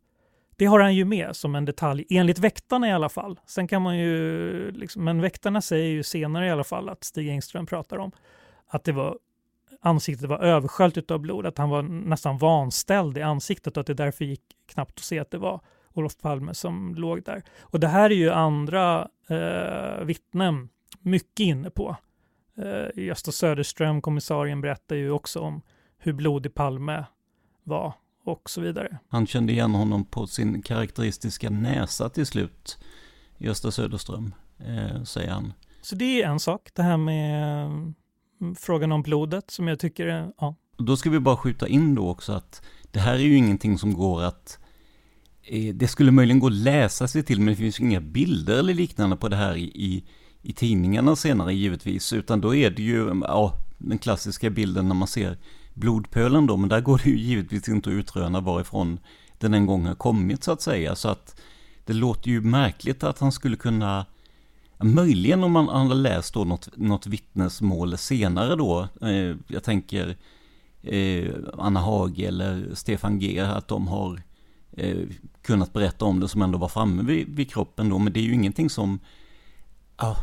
[0.56, 3.40] det har han ju med som en detalj, enligt väktarna i alla fall.
[3.46, 7.28] Sen kan man ju, liksom, men väktarna säger ju senare i alla fall att Stig
[7.28, 8.12] Engström pratar om
[8.66, 9.18] att det var
[9.80, 13.94] ansiktet var översköljt av blod, att han var nästan vanställd i ansiktet och att det
[13.94, 15.60] därför gick knappt att se att det var
[15.94, 17.42] Olof Palme som låg där.
[17.60, 20.68] Och det här är ju andra eh, vittnen
[21.00, 21.96] mycket inne på.
[22.56, 25.62] Eh, Gösta Söderström, kommissarien, berättar ju också om
[25.98, 27.06] hur blodig Palme
[27.64, 27.94] var
[28.24, 28.98] och så vidare.
[29.08, 32.78] Han kände igen honom på sin karaktäristiska näsa till slut,
[33.38, 35.52] Gösta Söderström, eh, säger han.
[35.82, 37.94] Så det är en sak, det här med
[38.58, 40.54] frågan om blodet som jag tycker är, ja.
[40.76, 43.94] Då ska vi bara skjuta in då också att det här är ju ingenting som
[43.94, 44.58] går att
[45.42, 48.74] eh, det skulle möjligen gå att läsa sig till, men det finns inga bilder eller
[48.74, 50.04] liknande på det här i,
[50.42, 55.08] i tidningarna senare givetvis, utan då är det ju ja, den klassiska bilden när man
[55.08, 55.38] ser
[55.78, 58.98] blodpölen då, men där går det ju givetvis inte att utröna varifrån
[59.38, 61.40] den en gång har kommit så att säga, så att
[61.84, 64.06] det låter ju märkligt att han skulle kunna
[64.82, 68.88] Möjligen om man har läst då något, något vittnesmål senare då.
[69.02, 70.16] Eh, jag tänker
[70.82, 73.40] eh, Anna Hage eller Stefan G.
[73.40, 74.22] Att de har
[74.72, 75.06] eh,
[75.42, 77.98] kunnat berätta om det som ändå var framme vid, vid kroppen då.
[77.98, 78.98] Men det är ju ingenting som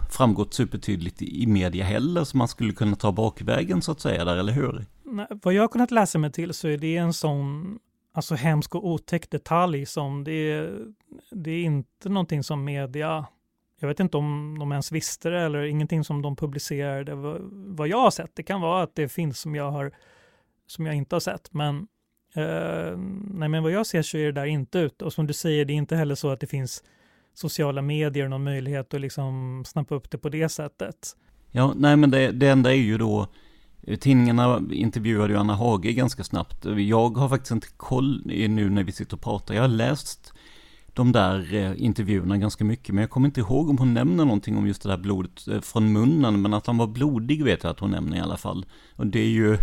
[0.10, 2.24] framgått supertydligt i, i media heller.
[2.24, 4.86] Så man skulle kunna ta bakvägen så att säga där, eller hur?
[5.30, 7.80] Vad jag har kunnat läsa mig till så är det en sån
[8.14, 10.70] alltså hemsk och otäck detalj som det,
[11.32, 13.26] det är inte någonting som media
[13.80, 17.16] jag vet inte om de ens visste det eller ingenting som de publicerade
[17.52, 18.36] vad jag har sett.
[18.36, 19.92] Det kan vara att det finns som jag, har,
[20.68, 21.54] som jag inte har sett.
[21.54, 21.88] Men,
[22.36, 22.98] eh,
[23.34, 25.06] nej, men vad jag ser så är det där inte ute.
[25.06, 26.84] Och som du säger, det är inte heller så att det finns
[27.34, 31.16] sociala medier och någon möjlighet att liksom snappa upp det på det sättet.
[31.52, 33.28] Ja, nej men det, det enda är ju då
[34.00, 36.66] Tidningarna intervjuade ju Anna Hage ganska snabbt.
[36.78, 39.56] Jag har faktiskt inte koll nu när vi sitter och pratar.
[39.56, 40.34] Jag har läst
[40.96, 42.96] de där eh, intervjuerna ganska mycket.
[42.96, 45.62] Men jag kommer inte ihåg om hon nämner någonting om just det där blodet eh,
[45.62, 46.42] från munnen.
[46.42, 48.66] Men att han var blodig vet jag att hon nämner i alla fall.
[48.96, 49.58] Och det är ju,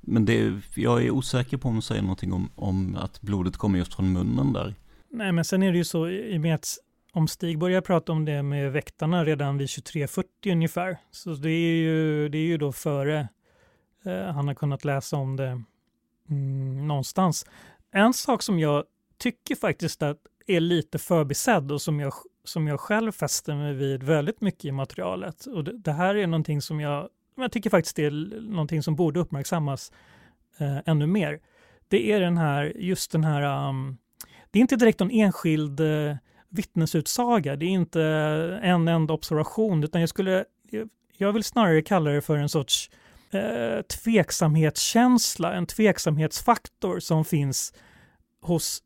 [0.00, 3.78] men det, jag är osäker på om hon säger någonting om, om att blodet kommer
[3.78, 4.74] just från munnen där.
[5.10, 6.66] Nej, men sen är det ju så i och med att
[7.12, 11.76] om Stig börjar prata om det med väktarna redan vid 23.40 ungefär, så det är
[11.76, 13.28] ju, det är ju då före
[14.04, 15.62] Eh, han har kunnat läsa om det
[16.30, 17.46] mm, någonstans.
[17.90, 18.84] En sak som jag
[19.18, 22.12] tycker faktiskt att är lite förbisedd och som jag,
[22.44, 25.46] som jag själv fäster mig vid väldigt mycket i materialet.
[25.46, 29.20] Och det, det här är någonting som jag, jag tycker faktiskt är någonting som borde
[29.20, 29.92] uppmärksammas
[30.58, 31.40] eh, ännu mer.
[31.88, 33.98] Det är den här, just den här, um,
[34.50, 36.16] det är inte direkt någon enskild eh,
[36.48, 38.02] vittnesutsaga, det är inte
[38.62, 40.44] en enda observation, utan jag skulle,
[41.16, 42.90] jag vill snarare kalla det för en sorts
[43.34, 47.74] eh, tveksamhetskänsla, en tveksamhetsfaktor som finns
[48.40, 48.82] hos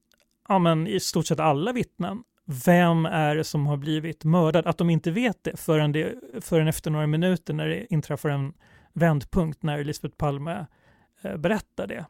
[0.49, 2.23] ja, men i stort sett alla vittnen.
[2.67, 4.67] Vem är det som har blivit mördad?
[4.67, 8.53] Att de inte vet det förrän, det, förrän efter några minuter när det inträffar en
[8.93, 10.67] vändpunkt när Lisbeth Palme
[11.23, 12.07] eh, berättar det.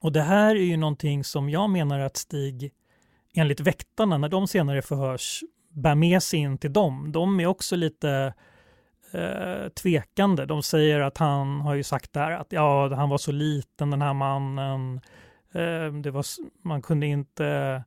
[0.00, 2.72] Och det här är ju någonting som jag menar att Stig,
[3.34, 7.12] enligt väktarna, när de senare förhörs, bär med sig in till dem.
[7.12, 8.34] De är också lite
[9.12, 10.46] eh, tvekande.
[10.46, 14.02] De säger att han har ju sagt där att ja, han var så liten den
[14.02, 15.00] här mannen.
[15.52, 16.24] Eh, det var,
[16.62, 17.82] man kunde inte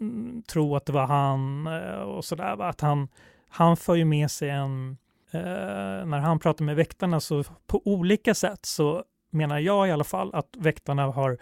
[0.00, 2.62] mm, tro att det var han eh, och sådär.
[2.62, 3.08] Att han,
[3.48, 4.96] han för ju med sig en,
[5.30, 10.04] eh, när han pratar med väktarna så på olika sätt så menar jag i alla
[10.04, 11.38] fall att väktarna har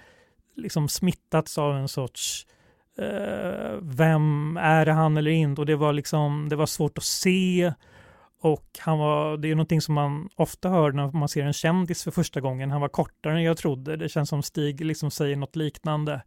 [0.56, 2.46] liksom smittats av en sorts
[2.98, 5.60] eh, vem är det han eller inte?
[5.60, 7.72] Och det var liksom, det var svårt att se.
[8.44, 12.04] Och han var, det är någonting som man ofta hör när man ser en kändis
[12.04, 12.70] för första gången.
[12.70, 13.96] Han var kortare än jag trodde.
[13.96, 16.22] Det känns som Stig liksom säger något liknande.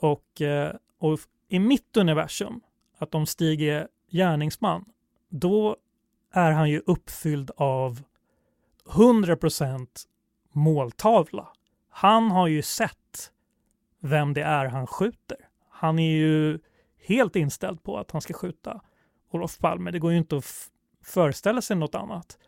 [0.00, 1.18] Och, eh, och
[1.48, 2.60] i mitt universum,
[2.98, 4.84] att om Stig är gärningsman,
[5.28, 5.76] då
[6.32, 8.02] är han ju uppfylld av
[8.86, 9.88] 100%
[10.52, 11.48] måltavla.
[11.90, 13.32] Han har ju sett
[14.00, 15.38] vem det är han skjuter.
[15.70, 16.58] Han är ju
[17.06, 18.80] helt inställd på att han ska skjuta
[19.30, 19.90] Olof Palme.
[19.90, 20.70] Det går ju inte att
[21.06, 22.38] föreställa sig något annat.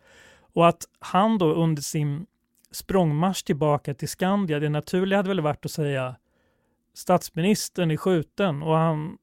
[0.53, 2.25] Och att han då under sin
[2.71, 6.15] språngmarsch tillbaka till Skandia, det naturliga hade väl varit att säga
[6.93, 9.17] statsministern är skjuten och han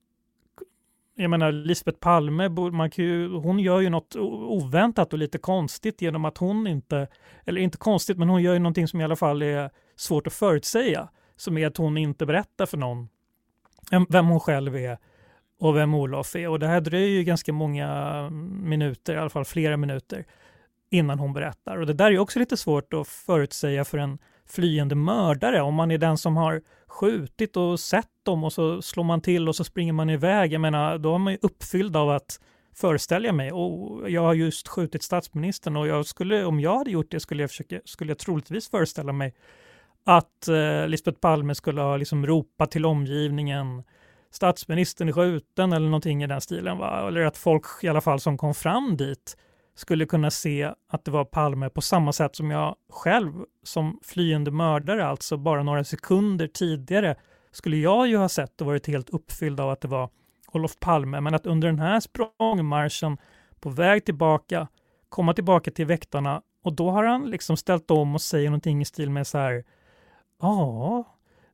[1.18, 6.02] jag menar Lisbeth Palme, man kan ju, hon gör ju något oväntat och lite konstigt
[6.02, 7.08] genom att hon inte,
[7.44, 10.32] eller inte konstigt, men hon gör ju någonting som i alla fall är svårt att
[10.32, 13.08] förutsäga, som är att hon inte berättar för någon
[14.08, 14.98] vem hon själv är
[15.58, 16.48] och vem Olof är.
[16.48, 18.30] Och det här dröjer ju ganska många
[18.62, 20.24] minuter, i alla fall flera minuter,
[20.90, 21.76] innan hon berättar.
[21.76, 25.62] Och det där är också lite svårt att förutsäga för en flyende mördare.
[25.62, 29.48] Om man är den som har skjutit och sett dem och så slår man till
[29.48, 30.52] och så springer man iväg.
[30.52, 32.40] Jag menar, då är man ju uppfylld av att
[32.74, 37.10] föreställa mig, och jag har just skjutit statsministern och jag skulle, om jag hade gjort
[37.10, 39.34] det skulle jag, försöka, skulle jag troligtvis föreställa mig
[40.04, 43.82] att eh, Lisbeth Palme skulle ha liksom ropat till omgivningen
[44.36, 46.78] statsministern är skjuten eller någonting i den stilen.
[46.78, 47.08] Va?
[47.08, 49.36] Eller att folk i alla fall som kom fram dit
[49.74, 53.32] skulle kunna se att det var Palme på samma sätt som jag själv
[53.62, 57.16] som flyende mördare, alltså bara några sekunder tidigare,
[57.52, 60.10] skulle jag ju ha sett och varit helt uppfylld av att det var
[60.52, 61.20] Olof Palme.
[61.20, 63.18] Men att under den här språngmarschen
[63.60, 64.68] på väg tillbaka,
[65.08, 68.84] komma tillbaka till väktarna och då har han liksom ställt om och säger någonting i
[68.84, 69.64] stil med så här
[70.40, 71.04] Ja,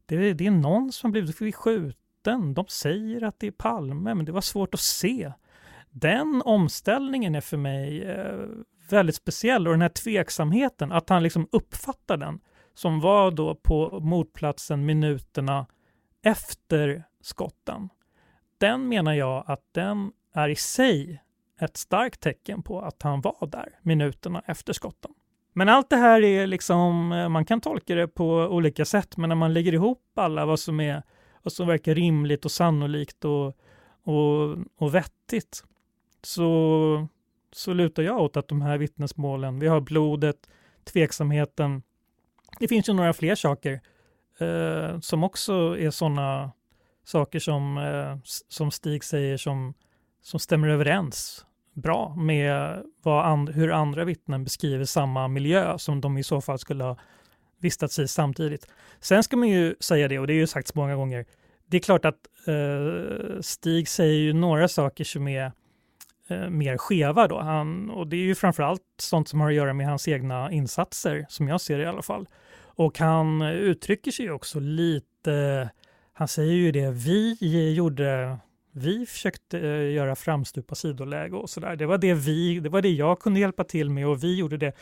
[0.07, 2.02] det, det är någon som har blivit skjuten.
[2.55, 5.33] De säger att det är Palme, men det var svårt att se.
[5.91, 8.47] Den omställningen är för mig eh,
[8.91, 12.41] väldigt speciell och den här tveksamheten, att han liksom uppfattar den,
[12.75, 15.67] som var då på mordplatsen minuterna
[16.23, 17.89] efter skotten.
[18.59, 21.23] Den menar jag att den är i sig
[21.61, 25.11] ett starkt tecken på att han var där minuterna efter skotten.
[25.53, 29.29] Men allt det här är liksom, eh, man kan tolka det på olika sätt, men
[29.29, 31.03] när man lägger ihop alla vad som är,
[31.43, 33.47] vad som verkar rimligt och sannolikt och,
[34.03, 35.65] och, och vettigt,
[36.23, 37.09] så,
[37.53, 40.49] så lutar jag åt att de här vittnesmålen, vi har blodet,
[40.85, 41.83] tveksamheten,
[42.59, 43.81] det finns ju några fler saker
[44.39, 46.53] eh, som också är sådana
[47.05, 48.19] saker som, eh,
[48.49, 49.75] som Stig säger som,
[50.23, 56.19] som stämmer överens bra med vad and, hur andra vittnen beskriver samma miljö som de
[56.19, 56.97] i så fall skulle ha
[57.63, 58.67] vistats i samtidigt.
[59.01, 61.27] Sen ska man ju säga det, och det är ju sagts många gånger,
[61.67, 65.53] det är klart att eh, Stig säger ju några saker som är
[66.29, 67.41] eh, mer skeva då.
[67.41, 71.27] Han, och det är ju framförallt sånt som har att göra med hans egna insatser,
[71.29, 72.29] som jag ser det i alla fall.
[72.75, 75.71] Och han uttrycker sig ju också lite,
[76.13, 78.39] han säger ju det, vi gjorde
[78.73, 81.77] vi försökte eh, göra framstupa sidoläge och sådär.
[81.77, 84.57] Det var det vi, det var det jag kunde hjälpa till med och vi gjorde
[84.57, 84.73] det.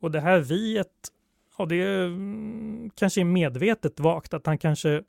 [0.00, 0.86] Och det här viet,
[1.58, 2.10] ja det är,
[2.94, 5.02] kanske är medvetet vagt, att han kanske,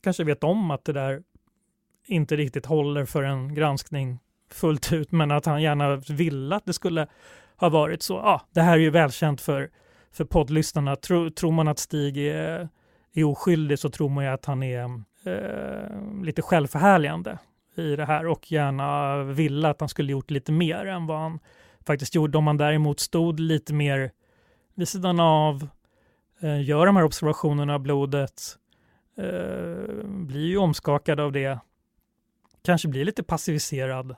[0.00, 1.22] kanske vet om att det där
[2.06, 4.18] inte riktigt håller för en granskning
[4.52, 7.06] fullt ut, men att han gärna ville att det skulle
[7.56, 8.14] ha varit så.
[8.14, 9.70] Ja, det här är ju välkänt för,
[10.12, 10.96] för poddlyssnarna.
[10.96, 12.68] Tror, tror man att Stig är,
[13.12, 14.84] är oskyldig så tror man ju att han är
[15.24, 17.38] eh, lite självförhärligande
[17.76, 21.38] i det här och gärna ville att han skulle gjort lite mer än vad han
[21.86, 22.38] faktiskt gjorde.
[22.38, 24.10] Om han däremot stod lite mer
[24.80, 25.68] vid sidan av,
[26.40, 28.42] eh, gör de här observationerna av blodet,
[29.16, 31.58] eh, blir ju omskakad av det,
[32.62, 34.10] kanske blir lite passiviserad.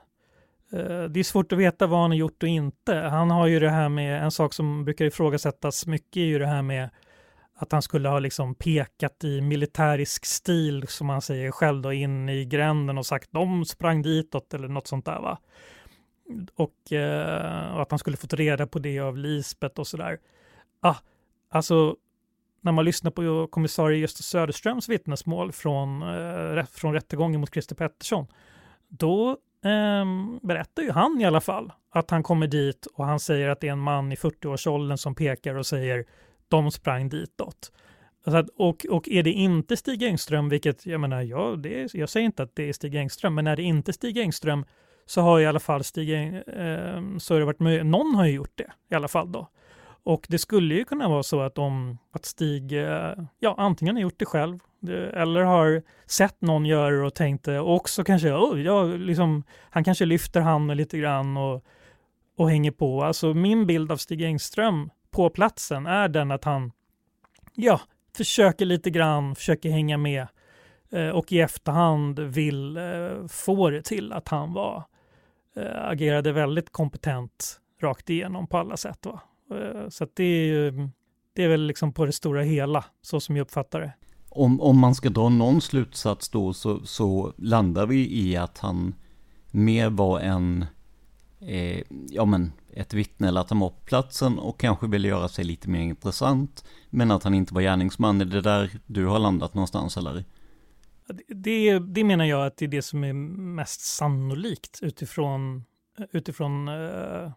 [0.71, 2.95] Eh, det är svårt att veta vad han har gjort och inte.
[2.95, 6.47] Han har ju det här med, en sak som brukar ifrågasättas mycket är ju det
[6.47, 6.89] här med
[7.55, 12.29] att han skulle ha liksom pekat i militärisk stil, som han säger själv, då, in
[12.29, 15.19] i gränden och sagt de sprang ditåt eller något sånt där.
[15.19, 15.37] Va?
[16.55, 20.17] Och, eh, och att han skulle fått reda på det av Lisbet och sådär.
[20.85, 20.95] Ah,
[21.49, 21.95] alltså,
[22.61, 28.27] när man lyssnar på kommissarie Gösta Söderströms vittnesmål från, eh, från rättegången mot Christer Pettersson,
[28.87, 29.29] då
[29.65, 30.05] eh,
[30.41, 33.67] berättar ju han i alla fall att han kommer dit och han säger att det
[33.67, 36.05] är en man i 40-årsåldern som pekar och säger
[36.47, 37.71] de sprang ditåt.
[38.25, 42.09] Alltså och, och är det inte Stig Engström, vilket jag menar, jag, det är, jag
[42.09, 44.65] säger inte att det är Stig Engström, men är det inte Stig Engström
[45.05, 48.33] så har i alla fall Stig, eh, så har det varit möjligt, någon har ju
[48.33, 49.47] gjort det i alla fall då.
[50.03, 54.01] Och det skulle ju kunna vara så att, om, att Stig eh, ja, antingen har
[54.01, 54.59] gjort det själv
[55.13, 59.83] eller har sett någon göra det och tänkte och också kanske, oh, ja, liksom, han
[59.83, 61.65] kanske lyfter handen lite grann och,
[62.37, 63.03] och hänger på.
[63.03, 66.71] Alltså min bild av Stig Engström på platsen är den att han
[67.53, 67.81] ja,
[68.17, 70.27] försöker lite grann, försöker hänga med
[70.91, 74.83] eh, och i efterhand vill eh, få det till att han var
[75.75, 79.05] agerade väldigt kompetent rakt igenom på alla sätt.
[79.05, 79.21] Va?
[79.57, 80.89] Eh, så det är ju,
[81.33, 83.93] det är väl liksom på det stora hela, så som jag uppfattar det.
[84.29, 88.95] Om, om man ska dra någon slutsats då så, så landar vi i att han
[89.51, 90.65] mer var en,
[91.39, 95.27] eh, ja men ett vittne eller att han var på platsen och kanske ville göra
[95.27, 96.65] sig lite mer intressant.
[96.89, 100.23] Men att han inte var gärningsman, är det där du har landat någonstans eller?
[101.27, 105.63] Det, det menar jag att det är det som är mest sannolikt utifrån,
[106.11, 107.31] utifrån eh,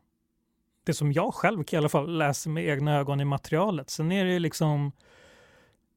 [0.87, 3.91] det som jag själv i alla fall läser med egna ögon i materialet.
[3.91, 4.93] Sen är det liksom,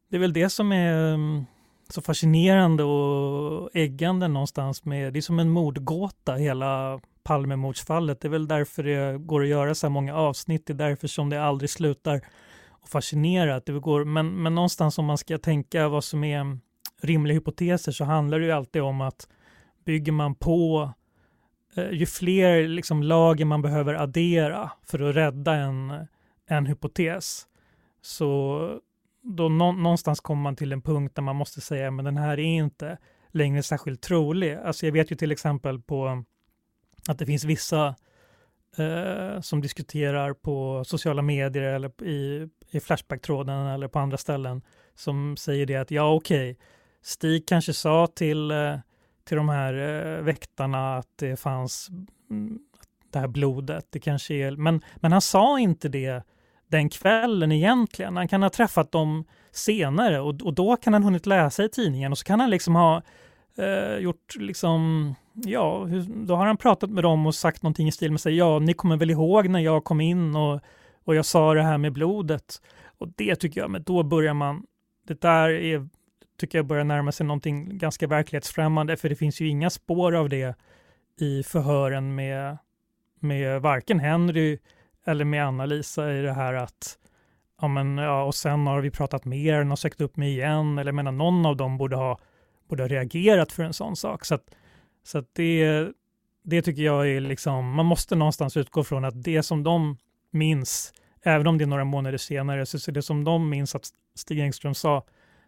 [0.10, 1.46] det är väl det som är mm,
[1.90, 8.22] så fascinerande och äggande någonstans med, det är som en mordgåta hela Palmemordsfallet.
[8.22, 11.08] Det är väl därför det går att göra så här många avsnitt, det är därför
[11.08, 12.22] som det aldrig slutar
[12.82, 13.60] att fascinera.
[13.60, 16.58] Det går, men, men någonstans om man ska tänka vad som är
[17.02, 19.28] rimliga hypoteser så handlar det ju alltid om att
[19.86, 20.90] bygger man på
[21.76, 26.08] Eh, ju fler liksom lager man behöver addera för att rädda en,
[26.48, 27.48] en hypotes,
[28.02, 28.82] så
[29.22, 32.32] då nå, någonstans kommer man till en punkt där man måste säga men den här
[32.32, 32.98] är inte
[33.32, 34.54] längre särskilt trolig.
[34.56, 36.24] Alltså jag vet ju till exempel på
[37.08, 37.96] att det finns vissa
[38.78, 44.62] eh, som diskuterar på sociala medier eller i, i Flashback-tråden eller på andra ställen
[44.96, 46.66] som säger det att ja okej, okay,
[47.02, 48.78] Stig kanske sa till eh,
[49.30, 51.90] till de här eh, väktarna att det fanns
[52.30, 52.60] mm,
[53.12, 53.88] det här blodet.
[53.90, 56.24] Det kanske är, men, men han sa inte det
[56.68, 58.18] den kvällen egentligen.
[58.18, 62.12] Han kan ha träffat dem senare och, och då kan han hunnit läsa i tidningen
[62.12, 63.02] och så kan han liksom ha
[63.58, 67.92] eh, gjort liksom, ja, hur, då har han pratat med dem och sagt någonting i
[67.92, 70.62] stil med sig, ja, ni kommer väl ihåg när jag kom in och,
[71.04, 72.62] och jag sa det här med blodet.
[72.98, 74.64] Och det tycker jag, men då börjar man,
[75.08, 75.88] det där är
[76.40, 80.30] tycker jag börjar närma sig någonting ganska verklighetsfrämmande, för det finns ju inga spår av
[80.30, 80.56] det
[81.20, 82.58] i förhören med,
[83.20, 84.58] med varken Henry
[85.06, 86.98] eller med Anna-Lisa i det här att
[87.62, 90.90] ja, men, ja, och sen har vi pratat mer, och sökt upp mig igen, eller
[90.90, 92.20] jag menar någon av dem borde ha,
[92.70, 94.26] borde ha reagerat för en sån sak.
[94.26, 94.46] Så, att,
[95.04, 95.88] så att det,
[96.44, 99.98] det tycker jag är liksom, man måste någonstans utgå från att det som de
[100.32, 103.86] minns, även om det är några månader senare, så är det som de minns att
[104.16, 105.04] Stig Engström sa,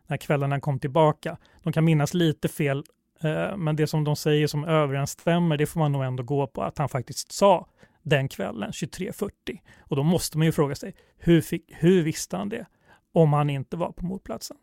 [0.07, 1.37] när kvällarna kom tillbaka.
[1.63, 2.83] De kan minnas lite fel,
[3.21, 6.63] eh, men det som de säger som överensstämmer, det får man nog ändå gå på
[6.63, 7.67] att han faktiskt sa
[8.03, 9.31] den kvällen 23.40.
[9.79, 12.65] Och då måste man ju fråga sig, hur, fick, hur visste han det
[13.13, 14.57] om han inte var på mordplatsen?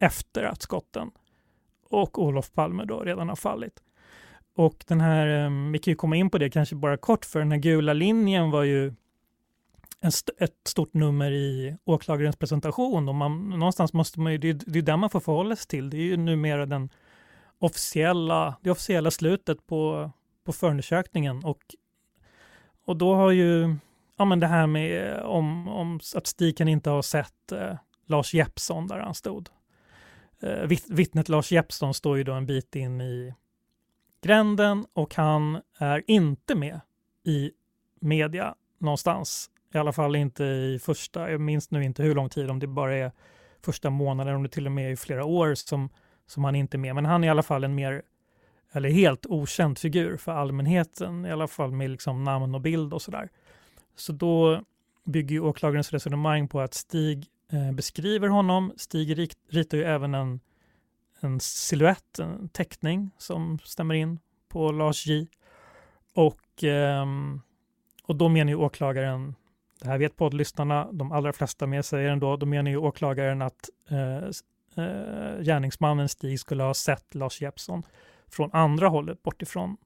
[0.00, 1.10] Efter att skotten
[1.88, 3.82] och Olof Palme då redan har fallit.
[4.56, 7.38] Och den här, eh, vi kan ju komma in på det kanske bara kort, för
[7.38, 8.94] den här gula linjen var ju
[10.08, 14.78] st ett stort nummer i åklagarens presentation och man, någonstans måste man ju, det, det
[14.78, 15.90] är där man får förhålla sig till.
[15.90, 16.90] Det är ju numera den
[17.58, 20.10] officiella, det officiella slutet på,
[20.44, 21.62] på förundersökningen och,
[22.84, 23.76] och då har ju,
[24.16, 27.74] ja men det här med om, om att Stiken inte har sett eh,
[28.06, 29.48] Lars Jeppsson där han stod.
[30.42, 33.34] Eh, vittnet Lars Jeppsson står ju då en bit in i
[34.22, 36.80] gränden och han är inte med
[37.24, 37.50] i
[38.00, 42.50] media någonstans i alla fall inte i första, jag minns nu inte hur lång tid,
[42.50, 43.12] om det bara är
[43.64, 45.88] första månaden, om det till och med är flera år som,
[46.26, 46.94] som han inte är med.
[46.94, 48.02] Men han är i alla fall en mer,
[48.72, 53.02] eller helt okänd figur för allmänheten, i alla fall med liksom namn och bild och
[53.02, 53.28] sådär.
[53.96, 54.64] Så då
[55.04, 58.72] bygger ju åklagarens resonemang på att Stig eh, beskriver honom.
[58.76, 60.40] Stig ritar ju även en,
[61.20, 64.18] en siluett, en teckning som stämmer in
[64.48, 65.26] på Lars J.
[66.14, 67.06] Och, eh,
[68.04, 69.34] och då menar ju åklagaren
[69.80, 73.70] det här vet poddlyssnarna, de allra flesta med sig ändå, då menar ju åklagaren att
[73.88, 74.16] eh,
[74.84, 77.82] eh, gärningsmannen Stig skulle ha sett Lars Jeppsson
[78.28, 79.76] från andra hållet, bortifrån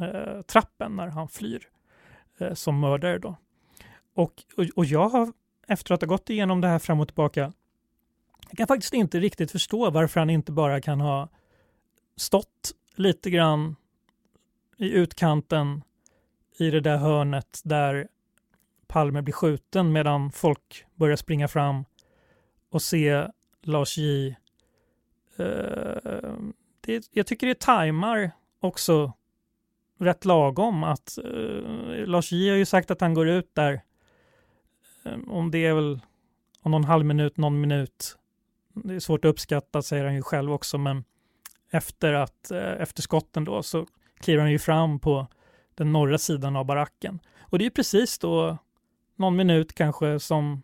[0.00, 1.68] eh, trappen när han flyr
[2.38, 3.36] eh, som mördare då.
[4.14, 5.32] Och, och, och, jag har,
[5.66, 7.52] efter att ha gått igenom det här fram och tillbaka,
[8.48, 11.28] Jag kan faktiskt inte riktigt förstå varför han inte bara kan ha
[12.16, 13.76] stått lite grann
[14.76, 15.82] i utkanten
[16.58, 18.08] i det där hörnet där
[18.94, 21.84] Palme blir skjuten medan folk börjar springa fram
[22.70, 23.26] och se
[23.62, 24.36] Lars J.
[25.40, 26.32] Uh,
[26.80, 28.30] det, jag tycker det tajmar
[28.60, 29.12] också
[29.98, 33.82] rätt lagom att uh, Lars J har ju sagt att han går ut där
[35.04, 36.00] um, om det är väl
[36.62, 38.16] om någon halv minut, någon minut.
[38.74, 41.04] Det är svårt att uppskatta säger han ju själv också men
[41.70, 43.86] efter att uh, efter skotten då så
[44.20, 45.26] kliver han ju fram på
[45.74, 47.20] den norra sidan av baracken.
[47.40, 48.58] Och det är precis då
[49.16, 50.62] någon minut kanske som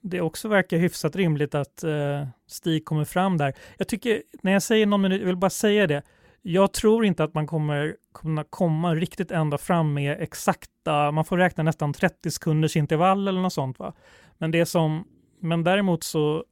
[0.00, 3.54] det också verkar hyfsat rimligt att eh, Stig kommer fram där.
[3.78, 6.02] Jag tycker, när jag säger någon minut, jag vill bara säga det,
[6.42, 11.38] jag tror inte att man kommer kunna komma riktigt ända fram med exakta, man får
[11.38, 13.78] räkna nästan 30 sekunders intervall eller något sånt.
[13.78, 13.94] Va?
[14.38, 15.04] Men, det som,
[15.40, 16.44] men däremot så,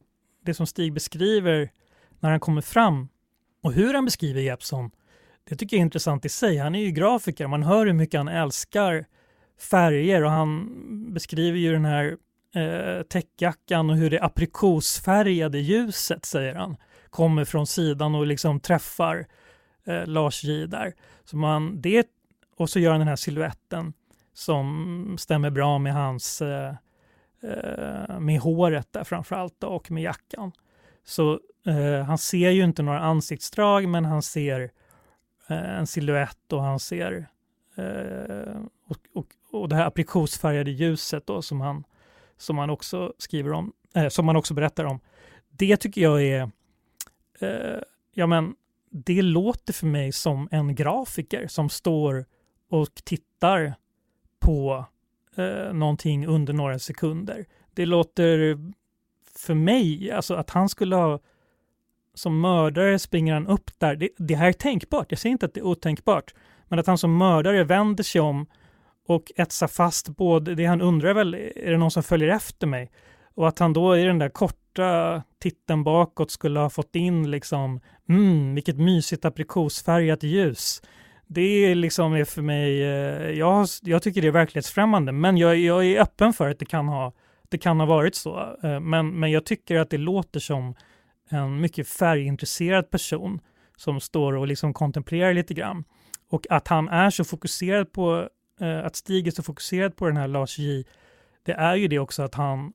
[0.44, 1.70] det som Stig beskriver
[2.20, 3.08] när han kommer fram
[3.62, 4.90] och hur han beskriver Jeppsson,
[5.48, 6.56] det tycker jag är intressant i sig.
[6.56, 9.06] Han är ju grafiker, man hör hur mycket han älskar
[9.58, 10.68] färger och han
[11.14, 12.16] beskriver ju den här
[12.54, 16.76] eh, täckjackan och hur det aprikosfärgade ljuset, säger han,
[17.10, 19.26] kommer från sidan och liksom träffar
[19.86, 20.92] eh, Lars J där.
[21.24, 22.06] Så man, det,
[22.56, 23.92] och så gör han den här siluetten
[24.34, 26.74] som stämmer bra med hans eh,
[27.42, 30.52] eh med håret där framförallt och med jackan.
[31.04, 34.70] Så eh, han ser ju inte några ansiktsdrag men han ser
[35.48, 37.28] eh, en siluett och han ser
[37.76, 39.26] eh, och, och,
[39.60, 41.84] och det här aprikosfärgade ljuset då som han,
[42.36, 45.00] som han också skriver om, eh, som han också berättar om.
[45.48, 46.50] Det tycker jag är,
[47.40, 47.80] eh,
[48.14, 48.54] ja men
[48.90, 52.24] det låter för mig som en grafiker som står
[52.70, 53.74] och tittar
[54.40, 54.84] på
[55.36, 57.46] eh, någonting under några sekunder.
[57.74, 58.58] Det låter
[59.38, 61.20] för mig, alltså att han skulle ha
[62.14, 63.96] som mördare springer han upp där.
[63.96, 66.34] Det, det här är tänkbart, jag säger inte att det är otänkbart,
[66.68, 68.46] men att han som mördare vänder sig om
[69.06, 72.90] och etsar fast både, det han undrar väl, är det någon som följer efter mig?
[73.34, 77.80] Och att han då i den där korta titten bakåt skulle ha fått in liksom,
[78.08, 80.82] mm, vilket mysigt aprikosfärgat ljus.
[81.26, 85.56] Det är liksom är för mig, eh, jag, jag tycker det är verklighetsfrämmande, men jag,
[85.56, 87.12] jag är öppen för att det kan ha,
[87.48, 88.56] det kan ha varit så.
[88.62, 90.74] Eh, men, men jag tycker att det låter som
[91.30, 93.40] en mycket färgintresserad person
[93.76, 95.84] som står och liksom kontemplerar lite grann.
[96.30, 98.28] Och att han är så fokuserad på,
[98.60, 100.84] Eh, att Stig är så fokuserad på den här Lars J,
[101.42, 102.72] det är ju det också att han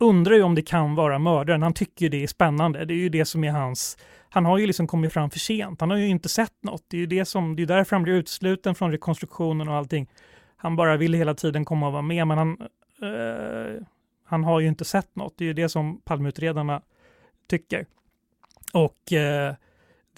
[0.00, 1.62] undrar ju om det kan vara mördaren.
[1.62, 2.84] Han tycker det är spännande.
[2.84, 3.98] Det är ju det som är hans...
[4.28, 5.80] Han har ju liksom kommit fram för sent.
[5.80, 6.84] Han har ju inte sett något.
[6.88, 10.08] Det är ju det som, det är därför han blir utsluten från rekonstruktionen och allting.
[10.56, 12.56] Han bara vill hela tiden komma och vara med, men han,
[13.02, 13.82] eh,
[14.24, 15.34] han har ju inte sett något.
[15.38, 16.82] Det är ju det som Palmeutredarna
[17.48, 17.86] tycker.
[18.72, 19.54] Och eh,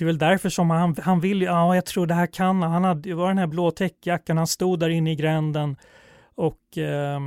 [0.02, 2.84] det är väl därför som han, han vill, ja jag tror det här kan, han
[2.84, 5.76] hade, det var den här blå täckjackan, han stod där inne i gränden
[6.34, 7.20] och eh,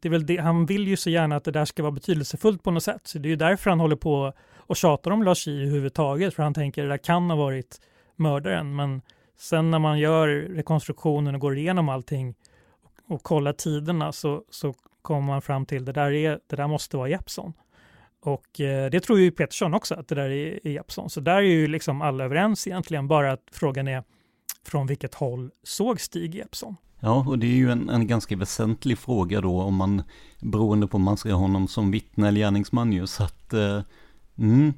[0.00, 2.62] det är väl det, han vill ju så gärna att det där ska vara betydelsefullt
[2.62, 3.00] på något sätt.
[3.06, 6.42] Så det är ju därför han håller på och tjatar om Lars J överhuvudtaget för
[6.42, 7.80] han tänker att det där kan ha varit
[8.16, 8.76] mördaren.
[8.76, 9.02] Men
[9.38, 12.34] sen när man gör rekonstruktionen och går igenom allting
[12.82, 16.66] och, och kollar tiderna så, så kommer man fram till det där, är, det där
[16.66, 17.52] måste vara Jeppsson.
[18.22, 21.10] Och eh, det tror ju Pettersson också att det där är, är Jeppsson.
[21.10, 24.04] Så där är ju liksom alla överens egentligen, bara att frågan är
[24.66, 26.76] från vilket håll såg Stig Jeppsson?
[27.00, 30.02] Ja, och det är ju en, en ganska väsentlig fråga då om man,
[30.40, 33.82] beroende på om man ser honom som vittne eller gärningsman ju, så att, eh,
[34.38, 34.72] mm,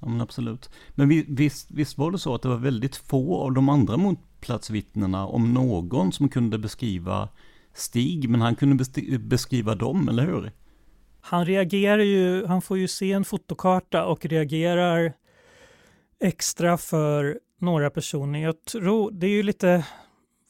[0.00, 0.70] ja men absolut.
[0.90, 3.96] Men vi, visst, visst var det så att det var väldigt få av de andra
[3.96, 7.28] motplatsvittnena, om någon, som kunde beskriva
[7.74, 8.84] Stig, men han kunde
[9.18, 10.52] beskriva dem, eller hur?
[11.30, 15.12] Han reagerar ju, han får ju se en fotokarta och reagerar
[16.20, 18.42] extra för några personer.
[18.42, 19.86] Jag tror, det är ju lite,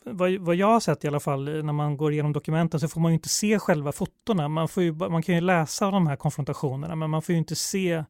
[0.04, 3.00] vad, vad jag har sett i alla fall när man går igenom dokumenten så får
[3.00, 4.48] man ju inte se själva fotona.
[4.48, 7.56] Man, får ju, man kan ju läsa de här konfrontationerna men man får ju inte
[7.56, 8.04] se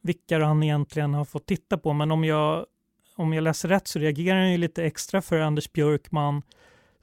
[0.00, 1.92] vilka han egentligen har fått titta på.
[1.92, 2.66] Men om jag,
[3.16, 6.42] om jag läser rätt så reagerar han ju lite extra för Anders Björkman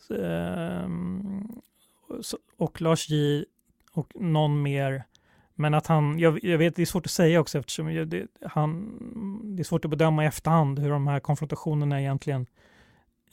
[0.10, 0.90] eh,
[2.58, 3.46] och Lars J
[3.98, 5.04] och någon mer.
[5.56, 8.98] Men att han, jag, jag vet det är svårt att säga också eftersom det, han,
[9.56, 12.46] det är svårt att bedöma i efterhand hur de här konfrontationerna egentligen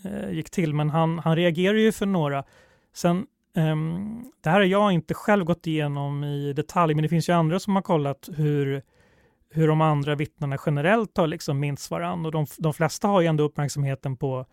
[0.05, 0.75] eh, gick till.
[0.75, 2.45] Men han, han reagerar ju för några.
[2.95, 3.77] Sen, eh,
[4.43, 7.61] det här har jag inte själv gått igenom i detalj, men det finns ju andra
[7.61, 8.83] som har kollat hur,
[9.51, 13.27] hur de andra vittnena generellt har liksom minst varandra Och de, de flesta har ju
[13.27, 14.47] ändå uppmärksamheten på,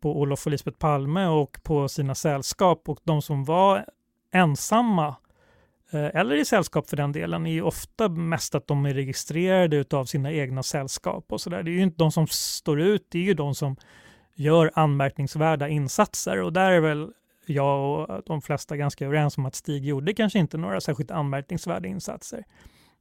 [0.00, 3.84] på Olof och Lisbeth Palme och på sina sällskap och de som var
[4.32, 5.16] ensamma
[5.90, 9.84] Eh, eller i sällskap för den delen, är ju ofta mest att de är registrerade
[9.96, 11.62] av sina egna sällskap och sådär.
[11.62, 13.76] Det är ju inte de som står ut, det är ju de som
[14.34, 17.12] gör anmärkningsvärda insatser och där är väl
[17.46, 21.88] jag och de flesta ganska överens om att Stig gjorde kanske inte några särskilt anmärkningsvärda
[21.88, 22.44] insatser.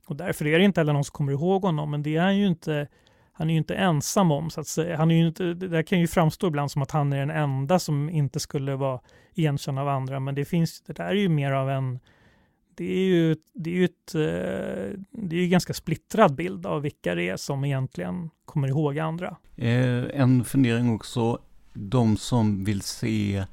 [0.07, 2.37] Och därför är det inte heller någon som kommer ihåg honom, men det är han
[2.37, 2.87] ju inte
[3.33, 4.97] han är ju inte ensam om så att säga.
[4.97, 7.29] Han är ju inte, det där kan ju framstå ibland som att han är den
[7.29, 8.99] enda som inte skulle vara
[9.33, 11.99] igenkänd av andra, men det finns, det där är ju mer av en
[12.79, 16.81] det är ju, det är ju ett, eh, det är ju ganska splittrad bild av
[16.81, 19.37] vilka det är som egentligen kommer ihåg andra.
[19.55, 21.39] Eh, en fundering också,
[21.73, 23.43] de som vill se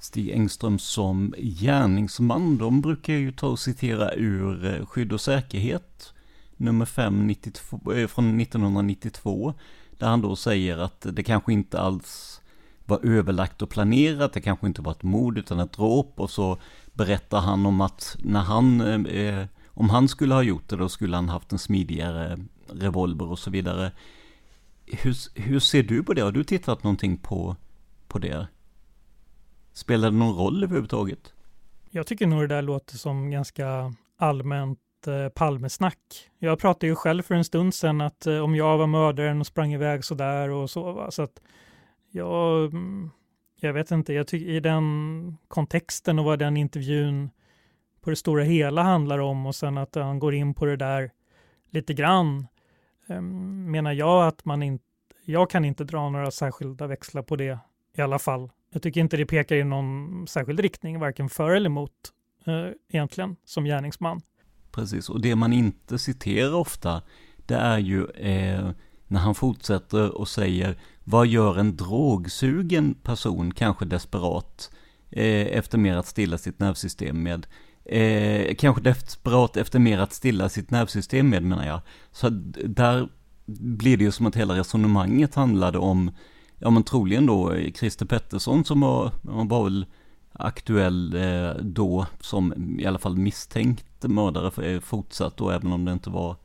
[0.00, 6.12] Stig Engström som gärningsman, de brukar ju ta och citera ur eh, Skydd och säkerhet,
[6.56, 9.54] nummer 5 92, eh, från 1992,
[9.98, 12.40] där han då säger att det kanske inte alls
[12.84, 16.58] var överlagt och planerat, det kanske inte var ett mord utan ett dråp och så
[16.96, 20.88] berättar han om att när han, eh, eh, om han skulle ha gjort det då
[20.88, 22.38] skulle han haft en smidigare
[22.68, 23.92] revolver och så vidare.
[24.86, 26.22] Hur, hur ser du på det?
[26.22, 27.56] Har du tittat någonting på,
[28.08, 28.46] på det?
[29.72, 31.32] Spelar det någon roll överhuvudtaget?
[31.90, 35.98] Jag tycker nog det där låter som ganska allmänt eh, Palmesnack.
[36.38, 39.46] Jag pratade ju själv för en stund sedan att eh, om jag var mördaren och
[39.46, 40.92] sprang iväg sådär och så.
[40.92, 41.10] Va?
[41.10, 41.40] Så att
[42.10, 43.10] jag, mm,
[43.60, 47.30] jag vet inte, jag tycker i den kontexten och vad den intervjun
[48.00, 51.10] på det stora hela handlar om och sen att han går in på det där
[51.70, 52.46] lite grann
[53.06, 54.84] ehm, menar jag att man inte,
[55.24, 57.58] jag kan inte dra några särskilda växlar på det
[57.96, 58.50] i alla fall.
[58.70, 61.92] Jag tycker inte det pekar i någon särskild riktning, varken för eller emot
[62.46, 64.20] eh, egentligen, som gärningsman.
[64.72, 67.02] Precis, och det man inte citerar ofta,
[67.36, 68.70] det är ju eh,
[69.06, 70.76] när han fortsätter och säger
[71.08, 74.70] vad gör en drogsugen person, kanske desperat,
[75.10, 77.46] eh, efter mer att stilla sitt nervsystem med.
[77.84, 81.80] Eh, kanske desperat efter mer att stilla sitt nervsystem med menar jag.
[82.12, 82.28] Så
[82.64, 83.08] där
[83.46, 86.10] blir det ju som att hela resonemanget handlade om
[86.58, 89.86] ja men troligen då eh, Christer Pettersson som var, var väl
[90.32, 95.84] aktuell eh, då som i alla fall misstänkt mördare för, eh, fortsatt då även om
[95.84, 96.36] det inte var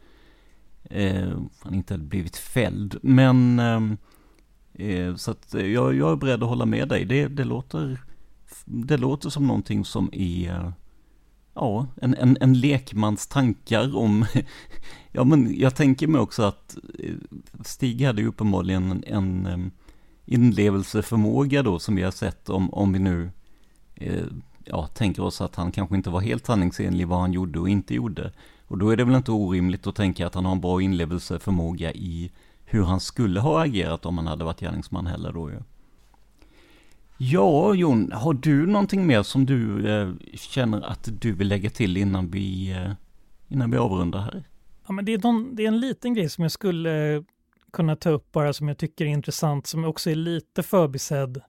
[0.84, 1.30] eh,
[1.62, 2.97] han inte hade blivit fälld.
[3.01, 3.80] Men eh,
[4.74, 7.06] Eh, så att eh, jag, jag är beredd att hålla med dig.
[7.06, 8.02] Det, det, låter,
[8.66, 10.74] det låter som någonting som är
[11.54, 14.26] ja, en, en, en lekmans tankar om,
[15.12, 17.16] ja men jag tänker mig också att eh,
[17.66, 19.72] Stig hade ju uppenbarligen en, en
[20.26, 23.32] inlevelseförmåga då som vi har sett om, om vi nu
[23.96, 24.26] eh,
[24.66, 27.94] ja, tänker oss att han kanske inte var helt sanningsenlig vad han gjorde och inte
[27.94, 28.32] gjorde.
[28.68, 31.92] Och då är det väl inte orimligt att tänka att han har en bra inlevelseförmåga
[31.92, 32.32] i
[32.72, 35.58] hur han skulle ha agerat om han hade varit gärningsman heller då ju.
[37.18, 41.98] Ja, Jon, har du någonting mer som du eh, känner att du vill lägga till
[41.98, 42.92] innan vi, eh,
[43.48, 44.44] innan vi avrundar här?
[44.88, 47.24] Ja, men det, är någon, det är en liten grej som jag skulle
[47.74, 51.42] kunna ta upp bara som jag tycker är intressant, som också är lite förbisedd.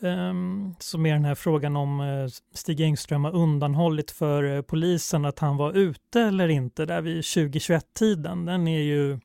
[0.00, 5.24] Um, som är den här frågan om uh, Stig Engström har undanhållit för uh, polisen
[5.24, 8.44] att han var ute eller inte där vid 2021-tiden.
[8.44, 9.18] Den är ju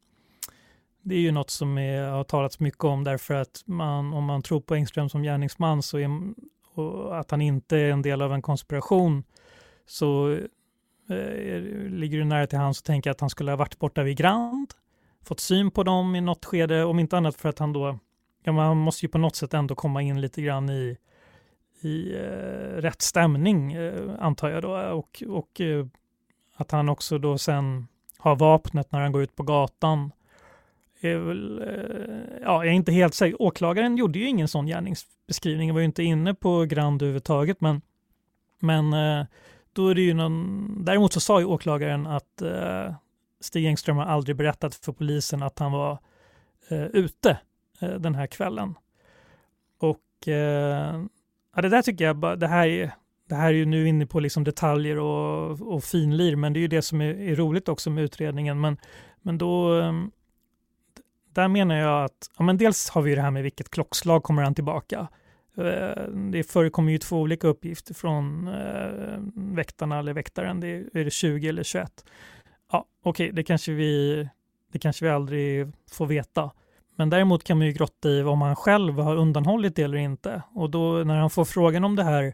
[1.04, 4.42] det är ju något som är, har talats mycket om därför att man, om man
[4.42, 6.10] tror på Engström som gärningsman så är,
[6.74, 9.24] och att han inte är en del av en konspiration
[9.86, 10.32] så
[11.10, 14.18] eh, ligger det nära till hands att tänka att han skulle ha varit borta vid
[14.18, 14.74] Grand
[15.24, 18.00] fått syn på dem i något skede, om inte annat för att han då,
[18.44, 20.98] ja man måste ju på något sätt ändå komma in lite grann i,
[21.82, 25.86] i eh, rätt stämning eh, antar jag då och, och eh,
[26.56, 27.88] att han också då sen
[28.18, 30.12] har vapnet när han går ut på gatan.
[31.04, 33.42] Är väl, eh, ja, jag är inte helt säker.
[33.42, 37.82] Åklagaren gjorde ju ingen sån gärningsbeskrivning, jag var ju inte inne på Grand överhuvudtaget, men,
[38.60, 39.26] men eh,
[39.74, 42.94] då är det ju någon, däremot så sa ju åklagaren att eh,
[43.42, 46.00] Stig Engström har aldrig berättat för polisen att han var
[46.70, 47.38] eh, ute
[47.82, 48.76] eh, den här kvällen.
[49.80, 51.04] Och eh,
[51.56, 52.92] ja, det där tycker jag, det här är,
[53.30, 56.62] det här är ju nu inne på liksom detaljer och, och finlir, men det är
[56.62, 58.62] ju det som är, är roligt också med utredningen.
[58.62, 58.78] Men,
[59.22, 59.94] men då, eh,
[61.34, 64.44] där menar jag att, ja men dels har vi det här med vilket klockslag kommer
[64.44, 65.08] han tillbaka.
[65.58, 69.20] Eh, det förekommer ju två olika uppgifter från eh,
[69.56, 72.04] väktarna eller väktaren, det är, är det 20 eller 21
[72.74, 74.28] ja, okej, okay, det, kanske vi,
[74.72, 76.52] det kanske vi aldrig får veta.
[76.96, 80.42] Men däremot kan man ju grotta i om han själv har undanhållit det eller inte.
[80.54, 82.34] Och då när han får frågan om det här,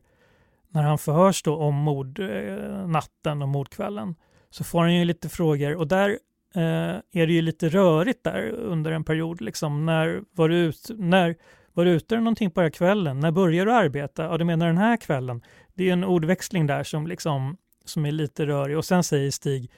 [0.70, 4.16] när han förhörs då om mordnatten eh, och mordkvällen,
[4.50, 6.20] så får han ju lite frågor och där
[6.56, 9.42] Eh, är det ju lite rörigt där under en period.
[9.42, 9.86] Liksom.
[9.86, 11.36] När var du, ut, när,
[11.74, 13.20] var du ute någonting på den här kvällen?
[13.20, 14.24] När började du arbeta?
[14.24, 15.42] Ja, du menar den här kvällen?
[15.74, 17.58] Det är en ordväxling där som liksom
[17.90, 19.72] som är lite rörig och sen säger Stig,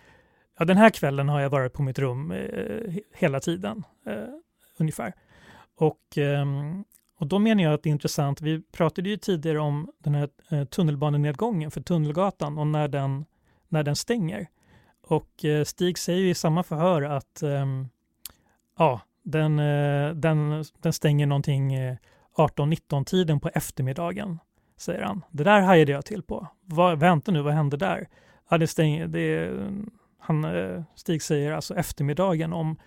[0.59, 4.15] ja den här kvällen har jag varit på mitt rum eh, hela tiden, eh,
[4.78, 5.13] ungefär.
[5.76, 6.45] Och, eh,
[7.19, 10.30] och då menar jag att det är intressant, vi pratade ju tidigare om den här
[10.49, 13.26] eh, tunnelbanenedgången för Tunnelgatan och när den,
[13.67, 14.47] när den stänger.
[15.04, 17.88] Och eh, Stig säger i samma förhör att ehm,
[18.78, 21.95] ja, den, eh, den, den stänger någonting eh,
[22.36, 24.39] 18-19 tiden på eftermiddagen,
[24.78, 25.26] säger han.
[25.32, 26.47] Det där hajade jag till på.
[26.97, 28.08] Vänta nu, vad hände där?
[28.49, 29.52] Ja, det stänger, det,
[30.20, 30.45] han,
[30.95, 32.80] Stig säger alltså eftermiddagen om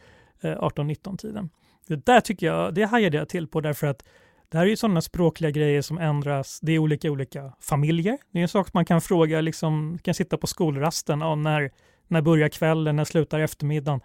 [0.43, 1.51] 18-19 tiden.
[1.87, 4.05] Det där tycker jag, det hajade jag till på därför att
[4.49, 6.61] det här är ju sådana språkliga grejer som ändras.
[6.63, 8.19] Det är olika olika familjer.
[8.31, 11.71] Det är en sak man kan fråga, liksom, kan sitta på skolrasten, ja, när,
[12.09, 14.01] när börjar kvällen, när slutar eftermiddagen?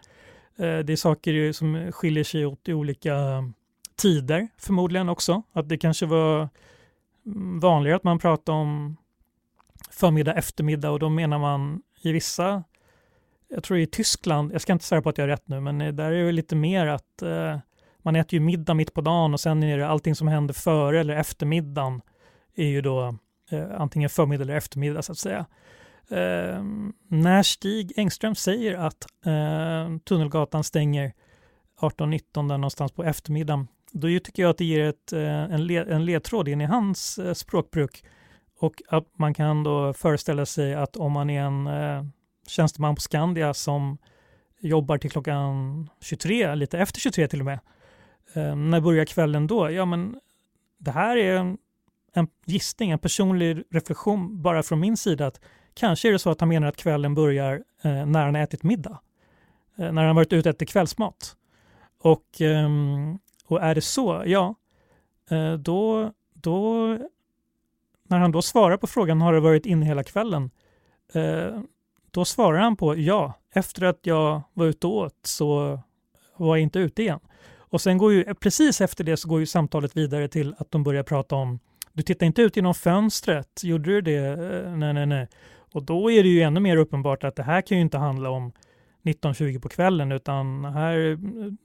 [0.58, 3.44] Eh, det är saker som skiljer sig åt i olika eh,
[3.96, 5.42] tider förmodligen också.
[5.52, 6.50] Att det kanske var
[7.26, 8.98] mm, vanligare att man pratade om
[9.92, 12.64] förmiddag, eftermiddag och då menar man i vissa,
[13.48, 15.82] jag tror i Tyskland, jag ska inte säga på att jag har rätt nu, men
[15.82, 17.58] eh, där är det lite mer att eh,
[17.98, 21.00] man äter ju middag mitt på dagen och sen är det allting som händer före
[21.00, 22.02] eller eftermiddagen
[22.56, 23.16] är ju då
[23.52, 25.46] eh, antingen förmiddag eller eftermiddag så att säga.
[26.10, 26.64] Eh,
[27.08, 31.14] när Stig Engström säger att eh, Tunnelgatan stänger
[31.80, 36.06] 18-19 någonstans på eftermiddagen, då tycker jag att det ger ett, eh, en, led, en
[36.06, 38.04] ledtråd in i hans eh, språkbruk
[38.60, 42.06] och att man kan då föreställa sig att om man är en eh,
[42.48, 43.98] tjänsteman på Skandia som
[44.60, 47.60] jobbar till klockan 23, lite efter 23 till och med,
[48.34, 49.72] Eh, när börjar kvällen då?
[49.72, 50.20] Ja, men
[50.78, 51.58] det här är en,
[52.14, 55.28] en gissning, en personlig reflektion bara från min sida.
[55.28, 55.42] att
[55.80, 59.00] Kanske är det så att han menar att kvällen börjar eh, när han ätit middag.
[59.78, 61.36] Eh, när han varit ute och kvällsmat.
[62.02, 62.70] Och, eh,
[63.46, 64.56] och är det så, ja,
[65.30, 66.86] eh, då, då
[68.04, 70.52] när han då svarar på frågan har det varit inne hela kvällen?
[71.14, 71.62] Eh,
[72.12, 75.80] då svarar han på ja, efter att jag var ute och åt så
[76.38, 77.20] var jag inte ute igen.
[77.58, 80.72] Och sen går ju, eh, precis efter det så går ju samtalet vidare till att
[80.72, 81.60] de börjar prata om
[81.94, 84.18] du tittar inte ut genom fönstret, gjorde du det?
[84.18, 85.28] Eh, nej, nej, nej.
[85.74, 88.30] Och då är det ju ännu mer uppenbart att det här kan ju inte handla
[88.30, 88.52] om
[89.04, 91.18] 19.20 på kvällen utan här eh,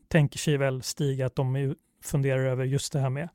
[0.08, 1.74] tänker sig väl Stig att de
[2.04, 3.28] funderar över just det här med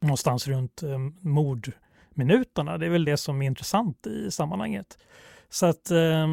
[0.00, 2.78] någonstans runt eh, mordminuterna.
[2.78, 4.98] Det är väl det som är intressant i sammanhanget.
[5.48, 6.26] Så att, eh,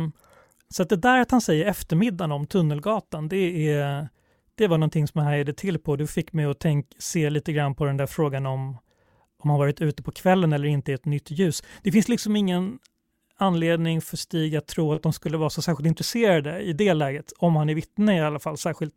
[0.69, 4.09] så att det där att han säger eftermiddagen om Tunnelgatan, det är
[4.55, 5.95] det var någonting som jag hajade till på.
[5.95, 8.77] Du fick mig att tänk, se lite grann på den där frågan om
[9.43, 11.63] om han varit ute på kvällen eller inte i ett nytt ljus.
[11.83, 12.79] Det finns liksom ingen
[13.37, 17.33] anledning för Stig att tro att de skulle vara så särskilt intresserade i det läget,
[17.37, 18.95] om han är vittne i alla fall, särskilt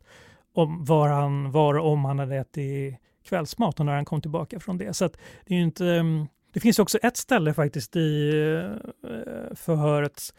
[0.53, 4.59] om var han var och om han hade ätit kvällsmat och när han kom tillbaka
[4.59, 4.93] från det.
[4.93, 5.09] Så
[5.45, 10.33] det, är inte, mm, det finns också ett ställe faktiskt i eh, förhöret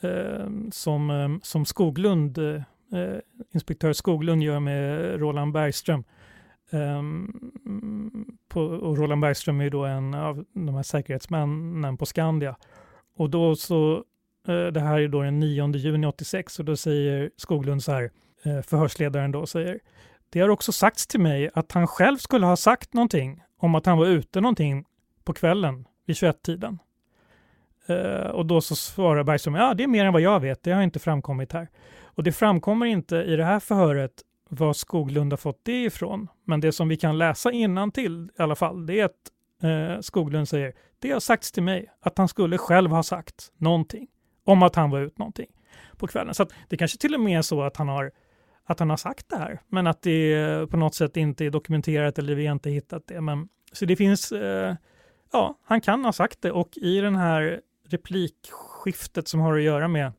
[0.00, 2.38] eh, som, eh, som Skoglund
[3.54, 6.04] inspektör Skoglund gör med Roland Bergström.
[6.70, 7.32] Ehm,
[8.48, 12.56] på, och Roland Bergström är då en av de här säkerhetsmännen på Skandia.
[13.16, 14.04] Och då så,
[14.48, 18.10] eh, det här är då den 9 juni 86 och då säger Skoglund så här,
[18.42, 19.80] eh, förhörsledaren då säger,
[20.30, 23.86] det har också sagts till mig att han själv skulle ha sagt någonting om att
[23.86, 24.84] han var ute någonting
[25.24, 26.78] på kvällen vid 21-tiden.
[27.90, 30.62] Uh, eh, och då så svarar Bergström, ja det är mer än vad jag vet,
[30.62, 31.68] det har inte framkommit här.
[32.02, 34.12] Och det framkommer inte i det här förhöret
[34.48, 36.28] var Skoglund har fått det ifrån.
[36.44, 39.30] Men det som vi kan läsa innan till i alla fall, det är att
[39.64, 44.06] eh, Skoglund säger, det har sagts till mig att han skulle själv ha sagt någonting
[44.44, 45.50] om att han var ut någonting
[45.96, 46.34] på kvällen.
[46.34, 48.12] Så det kanske till och med är så att han har
[48.66, 52.18] att han har sagt det här, men att det på något sätt inte är dokumenterat
[52.18, 53.20] eller vi har inte hittat det.
[53.20, 54.74] Men, så det finns, eh,
[55.32, 59.88] ja, han kan ha sagt det och i den här replikskiftet som har att göra
[59.88, 60.12] med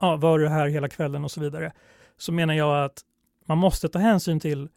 [0.00, 1.72] ja, var du här hela kvällen och så vidare,
[2.16, 3.00] så menar jag att
[3.44, 4.68] man måste ta hänsyn till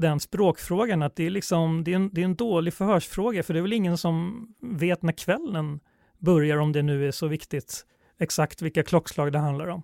[0.00, 3.54] den språkfrågan, att det är, liksom, det är, en, det är en dålig förhörsfråga, för
[3.54, 5.80] det är väl ingen som vet när kvällen
[6.18, 7.86] börjar, om det nu är så viktigt,
[8.18, 9.82] exakt vilka klockslag det handlar om.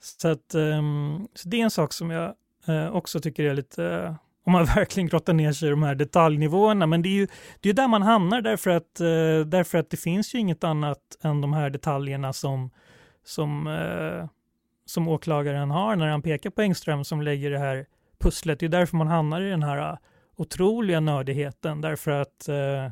[0.00, 2.34] Så, att, um, så det är en sak som jag
[2.68, 4.14] uh, också tycker är lite, uh,
[4.46, 7.28] om man verkligen grottar ner sig i de här detaljnivåerna, men det är ju
[7.60, 10.98] det är där man hamnar därför att, uh, därför att det finns ju inget annat
[11.22, 12.70] än de här detaljerna som
[13.24, 13.68] som,
[14.84, 17.86] som åklagaren har när han pekar på Engström som lägger det här
[18.18, 18.60] pusslet.
[18.60, 19.98] Det är därför man hamnar i den här eh,
[20.36, 22.90] otroliga nördigheten, därför att, eh,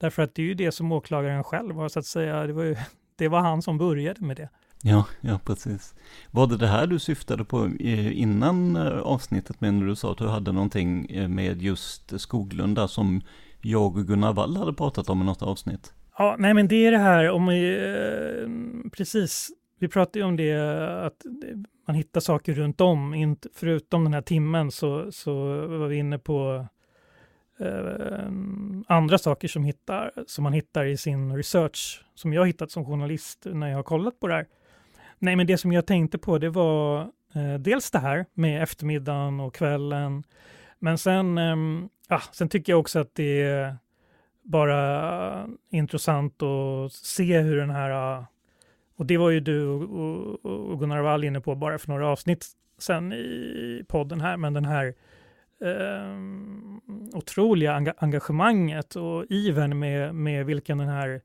[0.00, 2.62] därför att det är ju det som åklagaren själv har så att säga, det var,
[2.62, 2.76] ju,
[3.16, 4.48] det var han som började med det.
[4.82, 5.94] Ja, ja precis.
[6.30, 10.18] Var det det här du syftade på innan eh, avsnittet med när du sa att
[10.18, 13.22] du hade någonting med just Skoglunda som
[13.62, 15.92] jag och Gunnar Wall hade pratat om i något avsnitt?
[16.18, 20.52] Ja, nej men det är det här om eh, precis, vi pratade ju om det
[21.06, 21.22] att
[21.86, 25.34] man hittar saker runt om, inte, förutom den här timmen så, så
[25.66, 26.66] var vi inne på
[27.58, 28.28] eh,
[28.86, 33.46] andra saker som, hittar, som man hittar i sin research, som jag hittat som journalist
[33.50, 34.46] när jag har kollat på det här.
[35.18, 37.00] Nej, men det som jag tänkte på det var
[37.34, 40.24] eh, dels det här med eftermiddagen och kvällen,
[40.78, 41.56] men sen, eh,
[42.08, 43.76] ja, sen tycker jag också att det är
[44.42, 48.24] bara intressant att se hur den här,
[48.96, 52.46] och det var ju du och Gunnar Wall inne på bara för några avsnitt
[52.78, 54.94] sen i podden här, men den här
[55.60, 61.20] eh, otroliga engagemanget och iven med, med vilken den här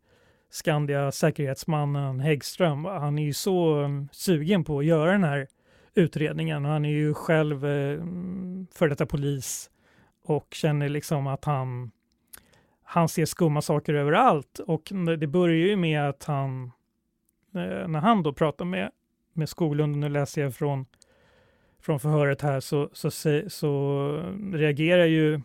[0.50, 5.48] Skandia säkerhetsmannen Häggström, han är ju så ehm, sugen på att göra den här
[5.94, 6.66] utredningen.
[6.66, 8.00] Och han är ju själv eh,
[8.74, 9.70] för detta polis
[10.24, 11.92] och känner liksom att han
[12.84, 14.60] han ser skumma saker överallt.
[14.60, 16.72] Och det börjar ju med att han
[17.56, 18.92] Eh, när han då pratar med,
[19.34, 20.86] med Skoglund, nu läser jag från
[21.82, 23.12] från förhöret här så, så,
[23.48, 24.12] så
[24.54, 25.42] reagerar ju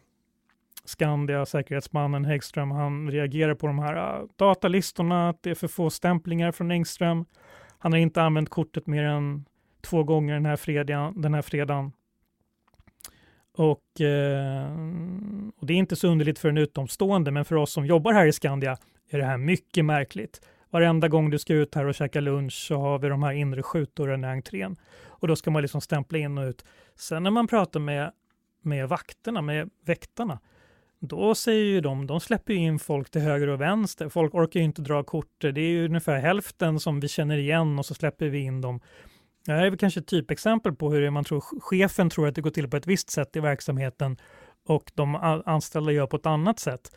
[0.84, 5.90] Skandia, säkerhetsmannen Häggström, han reagerar på de här ah, datalistorna, att det är för få
[5.90, 7.24] stämplingar från Engström.
[7.78, 9.44] Han har inte använt kortet mer än
[9.80, 11.20] två gånger den här fredagen.
[11.22, 11.92] Den här fredagen.
[13.56, 14.72] Och, eh,
[15.56, 18.26] och, det är inte så underligt för en utomstående, men för oss som jobbar här
[18.26, 18.76] i Skandia
[19.10, 20.40] är det här mycket märkligt.
[20.74, 23.62] Varenda gång du ska ut här och käka lunch så har vi de här inre
[23.62, 24.76] skjutdörrarna i entrén.
[25.06, 26.64] Och då ska man liksom stämpla in och ut.
[26.94, 28.12] Sen när man pratar med,
[28.62, 30.40] med vakterna, med väktarna,
[31.00, 34.08] då säger ju de, de släpper in folk till höger och vänster.
[34.08, 35.40] Folk orkar ju inte dra kort.
[35.40, 38.80] Det är ju ungefär hälften som vi känner igen och så släpper vi in dem.
[39.46, 42.40] Det här är väl kanske ett typexempel på hur man tror, chefen tror att det
[42.40, 44.16] går till på ett visst sätt i verksamheten
[44.66, 45.14] och de
[45.46, 46.90] anställda gör på ett annat sätt.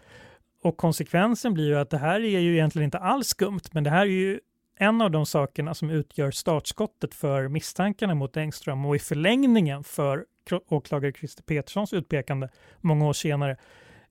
[0.64, 3.90] Och konsekvensen blir ju att det här är ju egentligen inte alls skumt, men det
[3.90, 4.40] här är ju
[4.80, 10.26] en av de sakerna som utgör startskottet för misstankarna mot Engström och i förlängningen för
[10.70, 12.50] åklagare Christer Peterssons utpekande
[12.82, 13.58] många år senare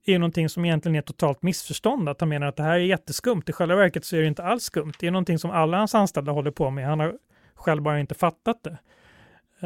[0.05, 2.09] är någonting som egentligen är totalt missförstånd.
[2.09, 3.43] Att han menar att det här är jätteskumt.
[3.47, 4.93] I själva verket så är det inte alls skumt.
[5.01, 6.87] Det är någonting som alla hans anställda håller på med.
[6.87, 7.15] Han har
[7.55, 8.79] själv bara inte fattat det.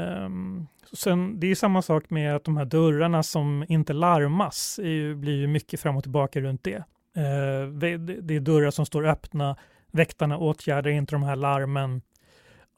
[0.01, 5.15] Um, sen, det är samma sak med att de här dörrarna som inte larmas är,
[5.15, 6.77] blir ju mycket fram och tillbaka runt det.
[7.17, 7.97] Uh, det.
[7.97, 8.37] det.
[8.37, 9.57] är dörrar som står öppna,
[9.93, 12.03] väktarna åtgärdar inte de här larmen.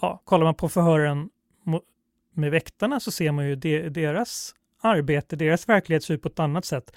[0.01, 1.31] Ja, kollar man på förhören
[2.35, 6.41] med väktarna så ser man ju de, deras arbete, deras verklighet ser ut på ett
[6.41, 6.93] annat sätt.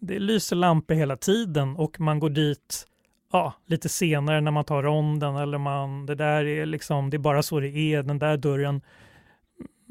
[0.00, 2.86] Det lyser lampor hela tiden och man går dit
[3.32, 7.18] ja, lite senare när man tar ronden eller man, det där är liksom, det är
[7.18, 8.80] bara så det är, den där dörren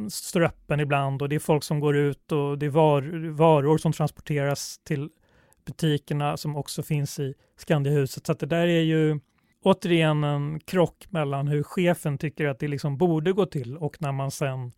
[0.09, 3.77] står öppen ibland och det är folk som går ut och det är var, varor
[3.77, 5.09] som transporteras till
[5.65, 8.25] butikerna som också finns i Skandiahuset.
[8.25, 9.19] Så att det där är ju
[9.63, 14.11] återigen en krock mellan hur chefen tycker att det liksom borde gå till och när
[14.11, 14.71] man sen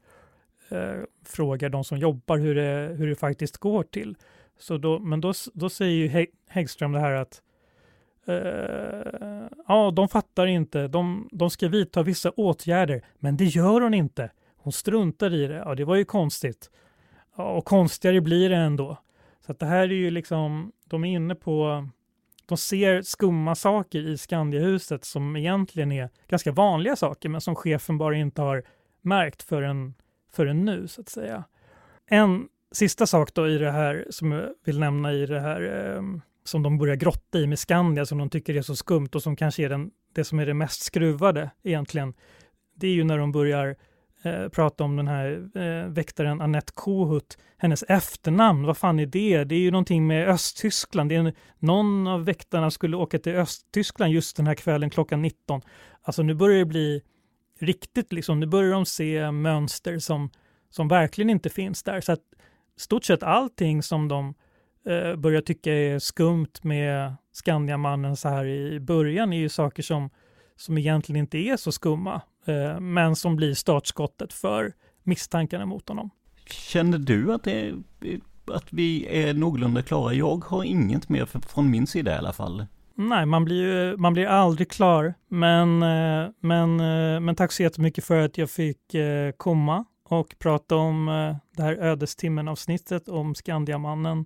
[0.69, 4.15] eh, frågar de som jobbar hur det, hur det faktiskt går till.
[4.59, 7.41] Så då, men då, då säger ju Häggström det här att
[8.27, 13.93] eh, ja, de fattar inte, de, de ska vidta vissa åtgärder, men det gör hon
[13.93, 14.31] inte.
[14.65, 15.55] Hon struntar i det.
[15.55, 16.69] Ja, det var ju konstigt.
[17.37, 18.97] Ja, och konstigare blir det ändå.
[19.45, 21.87] Så att det här är ju liksom, de är inne på,
[22.45, 27.97] de ser skumma saker i Skandiahuset som egentligen är ganska vanliga saker, men som chefen
[27.97, 28.63] bara inte har
[29.01, 29.93] märkt förrän,
[30.31, 31.43] förrän nu, så att säga.
[32.07, 36.01] En sista sak då i det här som jag vill nämna i det här eh,
[36.43, 39.35] som de börjar grotta i med Skandia som de tycker är så skumt och som
[39.35, 42.13] kanske är den, det som är det mest skruvade egentligen.
[42.75, 43.75] Det är ju när de börjar
[44.25, 49.43] eh, prata om den här eh, väktaren Annette Kohut, hennes efternamn, vad fan är det?
[49.43, 51.09] Det är ju någonting med Östtyskland.
[51.09, 55.21] Det är en, någon av väktarna skulle åka till Östtyskland just den här kvällen klockan
[55.21, 55.61] 19.
[56.01, 57.01] Alltså nu börjar det bli
[57.59, 60.29] riktigt, liksom, nu börjar de se mönster som,
[60.69, 62.01] som verkligen inte finns där.
[62.01, 62.21] Så att
[62.77, 64.33] stort sett allting som de
[64.89, 70.09] eh, börjar tycka är skumt med Skandiamannen så här i början är ju saker som,
[70.55, 72.21] som egentligen inte är så skumma,
[72.79, 74.73] men som blir startskottet för
[75.03, 76.09] misstankarna mot honom.
[76.49, 77.73] Känner du att, det,
[78.45, 80.13] att vi är någorlunda klara?
[80.13, 82.65] Jag har inget mer från min sida i alla fall.
[82.97, 85.13] Nej, man blir, man blir aldrig klar.
[85.27, 90.35] Men, eh, men, eh, men tack så jättemycket för att jag fick eh, komma och
[90.39, 91.05] prata om
[91.57, 94.25] det här ödestimmen-avsnittet om Skandiamannen.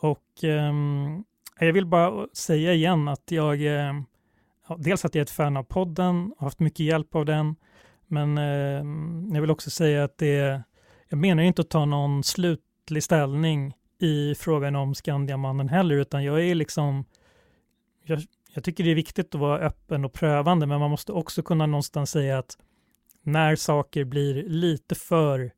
[0.00, 1.24] Och um,
[1.60, 3.58] jag vill bara säga igen att jag,
[4.78, 7.56] dels att jag är ett fan av podden, har haft mycket hjälp av den,
[8.06, 10.62] men eh, jag vill också säga att det,
[11.08, 16.44] jag menar inte att ta någon slutlig ställning i frågan om Skandiamannen heller, utan jag
[16.44, 17.04] är liksom,
[18.04, 18.22] jag,
[18.54, 21.66] jag tycker det är viktigt att vara öppen och prövande, men man måste också kunna
[21.66, 22.58] någonstans säga att
[23.22, 25.52] när saker blir lite för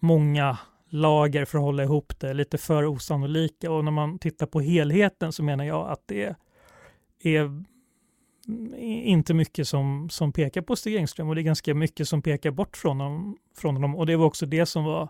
[0.00, 0.58] många
[0.88, 5.32] lager för att hålla ihop det, lite för osannolika och när man tittar på helheten
[5.32, 6.36] så menar jag att det
[7.22, 7.64] är
[8.78, 12.50] inte mycket som, som pekar på Stig Engström och det är ganska mycket som pekar
[12.50, 13.36] bort från honom.
[13.56, 13.96] Från honom.
[13.96, 15.08] Och det var också det som var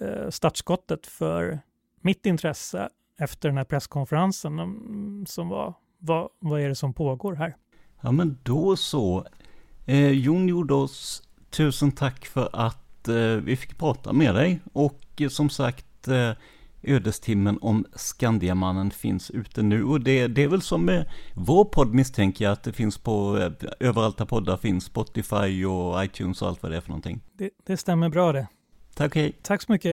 [0.00, 1.60] eh, startskottet för
[2.00, 2.88] mitt intresse
[3.18, 7.56] efter den här presskonferensen som var vad, vad är det som pågår här?
[8.00, 9.26] Ja men då så.
[9.86, 14.60] Eh, Jon Jordås, tusen tack för att eh, vi fick prata med dig.
[14.72, 16.30] Och eh, som sagt, eh,
[16.86, 19.84] ödestimmen om Skandiamannen finns ute nu.
[19.84, 23.36] Och det, det är väl som med vår podd misstänker jag att det finns på
[23.80, 24.84] överallt där poddar finns.
[24.84, 27.20] Spotify och iTunes och allt vad det är för någonting.
[27.32, 28.46] Det, det stämmer bra det.
[28.94, 29.38] Tack, hej.
[29.42, 29.92] Tack så mycket.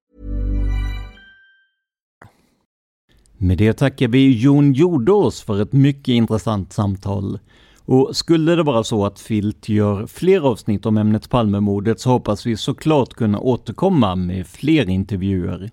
[3.43, 7.39] Med det tackar vi Jon Jordås för ett mycket intressant samtal.
[7.85, 12.45] Och skulle det vara så att Filt gör fler avsnitt om ämnet Palmemordet så hoppas
[12.45, 15.71] vi såklart kunna återkomma med fler intervjuer.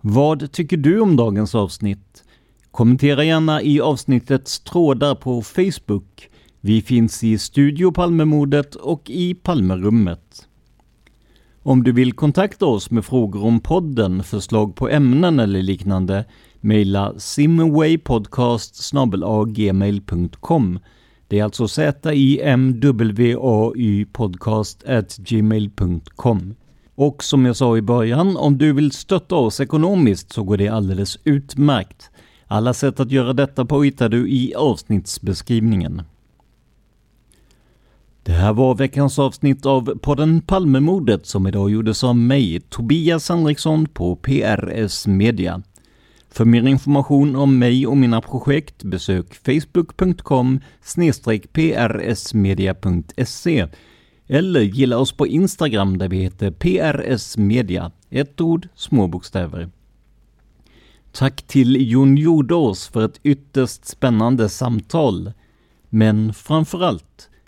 [0.00, 2.24] Vad tycker du om dagens avsnitt?
[2.70, 6.28] Kommentera gärna i avsnittets trådar på Facebook.
[6.60, 10.47] Vi finns i Studio Palmemordet och i Palmerummet.
[11.68, 16.24] Om du vill kontakta oss med frågor om podden, förslag på ämnen eller liknande,
[16.60, 18.92] mejla simwaypodcast
[19.48, 20.78] gmail.com.
[21.28, 22.84] Det är alltså z-i-m-w-a-y
[24.04, 24.84] podcast
[25.16, 26.54] gmail.com.
[26.94, 30.68] Och som jag sa i början, om du vill stötta oss ekonomiskt så går det
[30.68, 32.10] alldeles utmärkt.
[32.46, 36.02] Alla sätt att göra detta på hittar du i avsnittsbeskrivningen.
[38.28, 43.86] Det här var veckans avsnitt av podden Palmemordet som idag gjordes av mig, Tobias Henriksson
[43.86, 45.62] på PRS Media.
[46.30, 50.60] För mer information om mig och mina projekt besök facebook.com
[51.52, 53.66] prsmedia.se
[54.26, 57.92] eller gilla oss på Instagram där vi heter PRS Media.
[58.10, 59.70] Ett ord, små bokstäver.
[61.12, 65.32] Tack till Jon Jordås för ett ytterst spännande samtal.
[65.88, 67.27] Men framförallt,